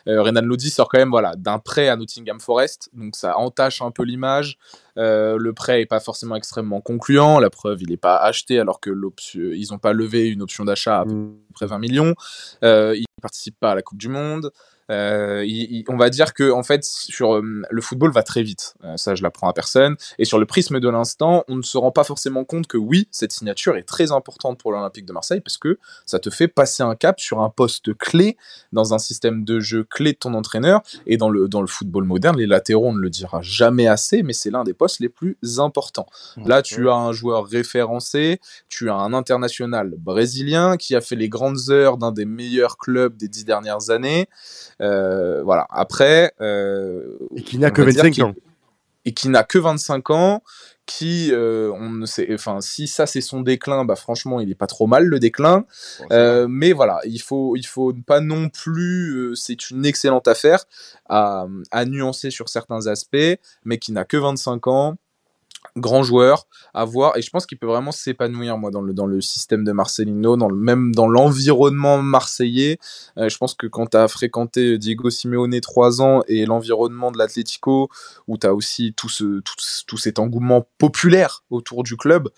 Renan 0.05 0.41
Lodi 0.41 0.69
sort 0.69 0.87
quand 0.87 0.99
même 0.99 1.09
voilà, 1.09 1.35
d'un 1.35 1.59
prêt 1.59 1.89
à 1.89 1.97
Nottingham 1.97 2.39
Forest, 2.39 2.89
donc 2.93 3.15
ça 3.15 3.37
entache 3.37 3.81
un 3.81 3.91
peu 3.91 4.03
l'image. 4.03 4.57
le 4.95 5.51
prêt 5.51 5.79
n'est 5.79 5.85
pas 5.85 5.99
forcément 5.99 6.35
extrêmement 6.35 6.81
concluant, 6.81 7.39
la 7.39 7.49
preuve, 7.49 7.81
il 7.81 7.89
n'est 7.89 7.97
pas 7.97 8.17
acheté 8.17 8.59
alors 8.59 8.79
que 8.79 8.89
ils 9.35 9.67
n'ont 9.71 9.79
pas 9.79 9.93
levé 9.93 10.29
une 10.29 10.41
option 10.41 10.65
d'achat 10.65 11.01
à 11.01 11.05
peu 11.05 11.13
mmh. 11.13 11.37
près 11.53 11.67
20 11.67 11.79
millions. 11.79 12.15
Participe 13.21 13.60
pas 13.60 13.71
à 13.71 13.75
la 13.75 13.82
Coupe 13.82 13.97
du 13.97 14.10
Monde. 14.10 14.51
Euh, 14.89 15.45
on 15.89 15.97
va 15.97 16.10
dire 16.10 16.34
que 16.34 16.52
en 16.52 16.63
fait 16.63 16.84
sur 16.84 17.36
euh, 17.36 17.63
le 17.69 17.82
football 17.82 18.12
va 18.12 18.23
très 18.23 18.41
vite, 18.41 18.76
euh, 18.84 18.95
ça 18.95 19.15
je 19.15 19.23
l'apprends 19.23 19.50
à 19.50 19.54
personne. 19.54 19.95
Et 20.17 20.26
sur 20.26 20.39
le 20.39 20.45
prisme 20.45 20.80
de 20.80 20.89
l'instant, 20.89 21.43
on 21.47 21.56
ne 21.56 21.62
se 21.62 21.78
rend 21.78 21.91
pas 21.91 22.04
forcément 22.04 22.45
compte 22.45 22.67
que 22.67 22.78
oui, 22.78 23.08
cette 23.12 23.32
signature 23.32 23.78
est 23.78 23.84
très 23.84 24.12
importante 24.12 24.60
pour 24.60 24.71
l'Olympique 24.71 25.06
de 25.06 25.13
Marseille 25.13 25.41
parce 25.41 25.58
que 25.58 25.78
ça 26.06 26.19
te 26.19 26.30
fait 26.30 26.47
passer 26.47 26.84
un 26.84 26.95
cap 26.95 27.19
sur 27.19 27.41
un 27.41 27.50
poste 27.50 27.93
clé 27.95 28.38
dans 28.71 28.93
un 28.93 29.00
système 29.00 29.43
de 29.43 29.60
jeu 29.60 29.84
clé 29.84 30.13
de 30.13 30.17
ton 30.17 30.34
entraîneur. 30.34 30.82
Et 31.06 31.17
dans 31.17 31.30
le 31.30 31.47
dans 31.47 31.62
le 31.62 31.67
football 31.67 32.06
moderne, 32.06 32.38
les 32.38 32.47
latéraux 32.47 32.88
on 32.88 32.93
ne 32.93 33.02
le 33.02 33.10
dira 33.10 33.41
jamais 33.41 33.88
assez, 33.88 34.23
mais 34.23 34.34
c'est 34.34 34.52
l'un 34.52 34.63
des 34.63 34.73
postes 34.73 35.00
les 35.00 35.10
plus 35.10 35.38
importants. 35.58 36.08
Là, 36.45 36.62
tu 36.62 36.89
as 36.89 36.95
un 36.95 37.12
joueur 37.12 37.45
référencé, 37.45 38.39
tu 38.69 38.89
as 38.89 38.95
un 38.95 39.13
international 39.13 39.95
brésilien 39.97 40.78
qui 40.78 40.95
a 40.95 41.02
fait 41.02 41.15
les 41.15 41.30
grandes 41.30 41.69
heures 41.69 41.97
d'un 41.97 42.12
des 42.12 42.26
meilleurs 42.26 42.78
clubs 42.78 43.17
des 43.17 43.28
dix 43.28 43.43
dernières 43.43 43.89
années. 43.89 44.30
Euh, 44.81 45.43
voilà. 45.43 45.67
Après. 45.69 46.33
Euh, 46.41 47.17
et 47.35 47.41
qui 47.41 47.57
n'a 47.57 47.71
que 47.71 47.81
25 47.81 48.19
ans. 48.19 48.33
Et 49.05 49.13
qui 49.13 49.29
n'a 49.29 49.43
que 49.43 49.57
25 49.57 50.09
ans 50.09 50.43
qui 50.85 51.31
euh, 51.33 51.69
on 51.73 51.89
ne 51.89 52.05
sait 52.05 52.27
enfin 52.33 52.61
si 52.61 52.87
ça 52.87 53.05
c'est 53.05 53.19
son 53.19 53.41
déclin 53.41 53.83
bah 53.83 53.97
franchement 53.97 54.39
il 54.39 54.49
est 54.49 54.55
pas 54.55 54.67
trop 54.67 54.87
mal 54.87 55.03
le 55.03 55.19
déclin 55.19 55.65
mais 56.09 56.71
voilà 56.71 57.01
il 57.03 57.21
faut 57.21 57.57
il 57.57 57.65
faut 57.65 57.93
pas 58.05 58.21
non 58.21 58.47
plus 58.47 59.33
c'est 59.35 59.69
une 59.69 59.85
excellente 59.85 60.29
affaire 60.29 60.63
à, 61.09 61.45
à, 61.71 61.83
nuancer 61.83 62.31
sur 62.31 62.47
certains 62.47 62.87
aspects 62.87 63.37
mais 63.65 63.79
qui 63.79 63.91
n'a 63.91 64.05
que 64.05 64.15
25 64.15 64.67
ans 64.67 64.97
grand 65.79 66.03
joueur 66.03 66.47
à 66.73 66.85
voir. 66.85 67.17
Et 67.17 67.21
je 67.21 67.29
pense 67.29 67.45
qu'il 67.45 67.57
peut 67.57 67.67
vraiment 67.67 67.91
s'épanouir 67.91 68.57
moi 68.57 68.71
dans 68.71 68.81
le 68.81 68.93
dans 68.93 69.05
le 69.05 69.21
système 69.21 69.63
de 69.63 69.71
Marcelino 69.71 70.37
dans 70.37 70.49
le 70.49 70.55
même 70.55 70.93
dans 70.93 71.07
l'environnement 71.07 72.01
marseillais. 72.01 72.77
Euh, 73.17 73.29
je 73.29 73.37
pense 73.37 73.53
que 73.53 73.67
quand 73.67 73.87
tu 73.87 73.97
as 73.97 74.07
fréquenté 74.07 74.77
Diego 74.77 75.09
Simeone 75.09 75.59
trois 75.61 76.01
ans 76.01 76.21
et 76.27 76.45
l'environnement 76.45 77.11
de 77.11 77.17
l'Atlético 77.17 77.89
où 78.27 78.37
tu 78.37 78.47
as 78.47 78.53
aussi 78.53 78.93
tout 78.95 79.09
ce 79.09 79.41
tout, 79.85 79.97
cet 79.97 80.19
engouement 80.19 80.67
populaire 80.77 81.43
autour 81.49 81.83
du 81.83 81.97
club 81.97 82.29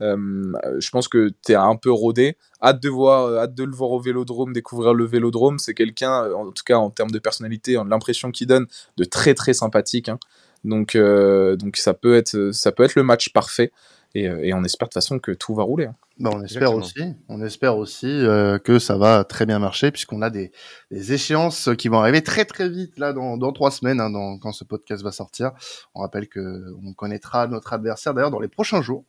euh, 0.00 0.52
je 0.78 0.90
pense 0.90 1.08
que 1.08 1.30
tu 1.44 1.52
es 1.52 1.54
un 1.54 1.76
peu 1.76 1.90
rodé. 1.90 2.36
Hâte 2.62 2.80
de 2.80 2.88
voir 2.88 3.38
hâte 3.38 3.54
de 3.54 3.64
le 3.64 3.72
voir 3.72 3.90
au 3.90 4.00
Vélodrome 4.00 4.52
découvrir 4.52 4.94
le 4.94 5.04
Vélodrome. 5.04 5.58
C'est 5.58 5.74
quelqu'un 5.74 6.32
en 6.32 6.50
tout 6.52 6.62
cas 6.64 6.76
en 6.76 6.90
termes 6.90 7.10
de 7.10 7.18
personnalité 7.18 7.78
l'impression 7.86 8.30
qu'il 8.30 8.46
donne 8.46 8.66
de 8.96 9.04
très 9.04 9.34
très 9.34 9.52
sympathique 9.52 10.08
hein. 10.08 10.18
Donc, 10.64 10.94
euh, 10.94 11.56
donc 11.56 11.76
ça, 11.76 11.94
peut 11.94 12.16
être, 12.16 12.50
ça 12.52 12.72
peut 12.72 12.84
être 12.84 12.94
le 12.94 13.02
match 13.02 13.30
parfait. 13.32 13.72
Et, 14.14 14.28
euh, 14.28 14.44
et 14.44 14.52
on 14.52 14.62
espère 14.62 14.88
de 14.88 14.90
toute 14.90 15.02
façon 15.02 15.18
que 15.18 15.32
tout 15.32 15.54
va 15.54 15.62
rouler. 15.62 15.86
Hein. 15.86 15.96
Bah, 16.18 16.30
on 16.34 16.42
espère 16.42 16.74
aussi, 16.74 17.00
on 17.28 17.42
espère 17.42 17.78
aussi 17.78 18.06
euh, 18.06 18.58
que 18.58 18.78
ça 18.78 18.98
va 18.98 19.24
très 19.24 19.46
bien 19.46 19.58
marcher 19.58 19.90
puisqu'on 19.90 20.20
a 20.20 20.28
des, 20.28 20.52
des, 20.90 21.14
échéances 21.14 21.70
qui 21.78 21.88
vont 21.88 21.98
arriver 21.98 22.22
très 22.22 22.44
très 22.44 22.68
vite 22.68 22.98
là 22.98 23.14
dans, 23.14 23.38
dans 23.38 23.50
trois 23.52 23.70
semaines 23.70 23.98
hein, 23.98 24.10
dans, 24.10 24.38
quand 24.38 24.52
ce 24.52 24.64
podcast 24.64 25.02
va 25.02 25.10
sortir. 25.10 25.52
On 25.94 26.00
rappelle 26.00 26.28
que 26.28 26.74
on 26.84 26.92
connaîtra 26.92 27.46
notre 27.46 27.72
adversaire 27.72 28.12
d'ailleurs 28.12 28.30
dans 28.30 28.40
les 28.40 28.48
prochains 28.48 28.82
jours 28.82 29.04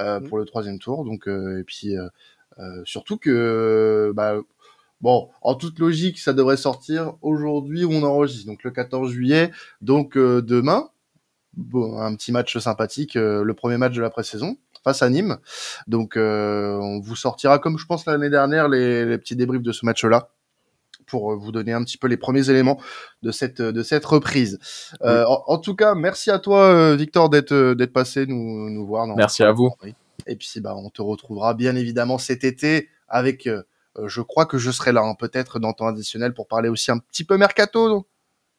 euh, 0.00 0.18
mmh. 0.18 0.28
pour 0.28 0.38
le 0.38 0.44
troisième 0.44 0.80
tour. 0.80 1.04
Donc 1.04 1.28
et 1.28 1.62
puis 1.64 1.94
surtout 2.84 3.16
que 3.16 4.12
bah, 4.14 4.34
Bon, 5.00 5.30
en 5.40 5.54
toute 5.54 5.78
logique, 5.78 6.18
ça 6.18 6.32
devrait 6.32 6.58
sortir 6.58 7.14
aujourd'hui 7.22 7.84
où 7.84 7.92
on 7.92 8.02
enregistre, 8.02 8.46
donc 8.46 8.62
le 8.64 8.70
14 8.70 9.10
juillet. 9.10 9.50
Donc 9.80 10.16
euh, 10.16 10.42
demain, 10.42 10.90
bon, 11.54 11.98
un 11.98 12.14
petit 12.14 12.32
match 12.32 12.58
sympathique, 12.58 13.16
euh, 13.16 13.42
le 13.42 13.54
premier 13.54 13.78
match 13.78 13.94
de 13.94 14.02
la 14.02 14.10
pré-saison 14.10 14.56
face 14.84 15.02
à 15.02 15.08
Nîmes. 15.08 15.38
Donc 15.86 16.16
euh, 16.16 16.76
on 16.76 17.00
vous 17.00 17.16
sortira, 17.16 17.58
comme 17.58 17.78
je 17.78 17.86
pense 17.86 18.04
l'année 18.04 18.30
dernière, 18.30 18.68
les, 18.68 19.06
les, 19.06 19.18
petits 19.18 19.36
débriefs 19.36 19.62
de 19.62 19.72
ce 19.72 19.86
match-là 19.86 20.30
pour 21.06 21.34
vous 21.34 21.50
donner 21.50 21.72
un 21.72 21.82
petit 21.82 21.98
peu 21.98 22.06
les 22.06 22.16
premiers 22.16 22.50
éléments 22.50 22.78
de 23.22 23.32
cette 23.32 23.60
de 23.60 23.82
cette 23.82 24.04
reprise. 24.04 24.58
En, 25.02 25.42
en, 25.46 25.58
tout 25.58 25.74
cas, 25.74 25.94
merci 25.96 26.30
à 26.30 26.38
toi, 26.38 26.94
Victor, 26.94 27.30
d'être 27.30 27.74
d'être 27.74 27.92
passé 27.92 28.26
nous 28.26 28.70
nous 28.70 28.86
voir. 28.86 29.08
merci 29.16 29.42
à 29.42 29.50
vous. 29.50 29.70
Et 30.26 30.36
puis 30.36 30.60
bah 30.60 30.74
on 30.76 30.90
te 30.90 31.02
retrouvera 31.02 31.54
bien 31.54 31.74
évidemment 31.74 32.18
cet 32.18 32.44
été 32.44 32.88
avec 33.08 33.46
euh, 33.46 33.62
je 34.04 34.20
crois 34.22 34.46
que 34.46 34.58
je 34.58 34.70
serai 34.70 34.92
là, 34.92 35.02
hein, 35.02 35.14
peut-être 35.14 35.58
dans 35.58 35.72
temps 35.72 35.86
additionnel 35.86 36.34
pour 36.34 36.46
parler 36.46 36.68
aussi 36.68 36.90
un 36.90 36.98
petit 36.98 37.24
peu 37.24 37.36
mercato 37.36 38.08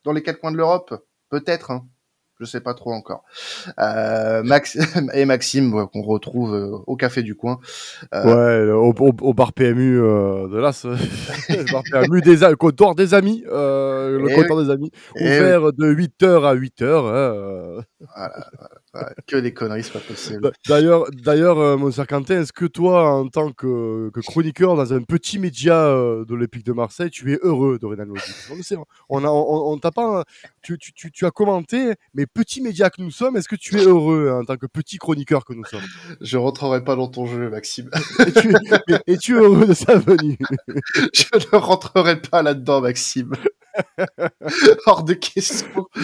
dans 0.04 0.14
les 0.14 0.24
quatre 0.24 0.40
coins 0.40 0.52
de 0.52 0.58
l'Europe, 0.58 1.06
peut-être. 1.30 1.72
Hein 1.72 1.88
je 2.42 2.46
sais 2.46 2.60
pas 2.60 2.74
trop 2.74 2.92
encore. 2.92 3.24
Euh, 3.80 4.42
Max 4.44 4.78
et 5.14 5.26
Maxime 5.26 5.88
qu'on 5.94 6.02
retrouve 6.02 6.56
euh, 6.56 6.78
au 6.88 6.96
café 6.96 7.22
du 7.22 7.36
coin. 7.36 7.60
Euh... 8.16 8.66
Ouais, 8.66 8.72
au, 8.72 9.34
bar 9.34 9.54
PMU 9.54 10.02
euh, 10.02 10.48
de 10.48 10.58
le 10.58 11.72
bar 11.72 11.84
PMU 11.84 12.22
des 12.22 12.56
comptoir 12.58 12.96
des 12.96 13.14
amis, 13.14 13.44
le 13.46 14.36
comptoir 14.36 14.64
des 14.64 14.72
amis, 14.72 14.92
ouvert 15.16 15.72
de 15.72 15.94
8h 15.94 16.48
à 16.48 16.56
8h. 16.56 16.84
Hein, 16.84 17.84
voilà, 18.16 18.48
voilà, 18.94 19.14
que 19.28 19.38
des 19.38 19.54
conneries, 19.54 19.84
c'est 19.84 19.94
pas 19.94 20.00
possible. 20.00 20.52
D'ailleurs, 20.68 21.06
d'ailleurs, 21.12 21.78
mon 21.78 21.92
cher 21.92 22.08
Quentin, 22.08 22.42
est-ce 22.42 22.54
que 22.54 22.66
toi, 22.66 23.14
en 23.14 23.28
tant 23.28 23.52
que, 23.52 24.10
que, 24.10 24.20
chroniqueur 24.22 24.76
dans 24.76 24.94
un 24.94 25.02
petit 25.04 25.38
média 25.38 25.86
de 25.94 26.36
l'Épique 26.36 26.66
de 26.66 26.74
Marseille, 26.74 27.12
tu 27.12 27.32
es 27.34 27.40
heureux 27.44 27.78
de 27.80 27.86
Renan 27.86 28.06
On, 29.10 29.24
a, 29.24 29.28
on, 29.28 29.74
on 29.74 29.78
t'a 29.78 29.92
pas, 29.92 30.24
tu, 30.64 30.78
tu, 30.80 30.94
tu, 30.94 31.12
tu 31.12 31.26
as 31.26 31.32
commenté, 31.32 31.94
mais 32.14 32.26
petit 32.34 32.62
média 32.62 32.90
que 32.90 33.02
nous 33.02 33.12
sommes, 33.12 33.38
est-ce 33.38 33.48
que 33.48 33.56
tu 33.56 33.78
es 33.80 33.84
heureux 33.84 34.30
hein, 34.32 34.42
en 34.42 34.46
tant 34.46 34.58
que 34.58 34.66
petit 34.66 34.98
chroniqueur 34.98 35.46
que 35.46 35.54
nous 35.54 35.66
sommes? 35.66 35.84
Je 36.22 36.38
rentrerai 36.38 36.84
pas 36.84 36.96
dans 36.96 37.08
ton 37.08 37.26
jeu, 37.26 37.50
Maxime. 37.50 37.90
Es-tu 39.08 39.36
es 39.36 39.40
heureux 39.40 39.66
de 39.66 39.74
sa 39.74 39.98
venue? 39.98 40.38
Je 41.14 41.26
ne 41.36 41.58
rentrerai 41.58 42.22
pas 42.22 42.42
là-dedans, 42.42 42.82
Maxime. 42.82 43.34
Hors 44.86 45.04
de 45.04 45.14
question. 45.14 45.88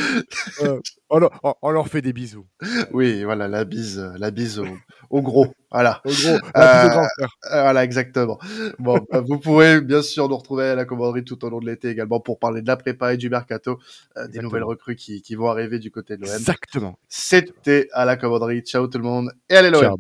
Euh, 0.64 0.80
on, 1.10 1.20
leur, 1.20 1.58
on, 1.62 1.70
leur, 1.70 1.88
fait 1.88 2.02
des 2.02 2.14
bisous. 2.14 2.46
Oui, 2.92 3.24
voilà, 3.24 3.48
la 3.48 3.64
bise, 3.64 4.12
la 4.18 4.32
bise 4.32 4.62
au, 5.10 5.22
gros. 5.22 5.48
Voilà. 5.72 6.02
Au 6.04 6.10
gros. 6.10 6.38
Euh, 6.56 7.06
voilà, 7.52 7.84
exactement. 7.84 8.40
Bon, 8.80 9.00
bah, 9.12 9.22
vous 9.22 9.38
pouvez 9.38 9.82
bien 9.82 10.02
sûr 10.02 10.28
nous 10.30 10.38
retrouver 10.38 10.66
à 10.66 10.76
la 10.76 10.86
commanderie 10.86 11.24
tout 11.24 11.44
au 11.46 11.50
long 11.50 11.60
de 11.60 11.68
l'été 11.68 11.90
également 11.90 12.20
pour 12.20 12.40
parler 12.40 12.62
de 12.62 12.68
la 12.68 12.78
prépa 12.78 13.14
et 13.14 13.18
du 13.18 13.30
mercato, 13.30 13.80
euh, 14.18 14.28
des 14.28 14.40
nouvelles 14.40 14.64
recrues 14.64 14.96
qui, 14.96 15.22
qui, 15.22 15.36
vont 15.36 15.50
arriver 15.50 15.80
du 15.80 15.92
côté 15.92 16.18
de 16.18 16.24
l'OM. 16.24 16.36
Exactement. 16.36 16.98
C'était 17.08 17.88
à 17.94 18.06
la 18.06 18.18
commanderie. 18.18 18.62
Ciao 18.62 18.88
tout 18.88 18.98
le 18.98 19.04
monde 19.04 19.32
et 19.50 19.56
allez 19.56 19.70
l'OM. 19.70 19.82
Ciao, 19.82 19.98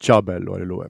ciao 0.00 0.22
belle, 0.22 0.48
allez 0.52 0.64
l'OM. 0.64 0.88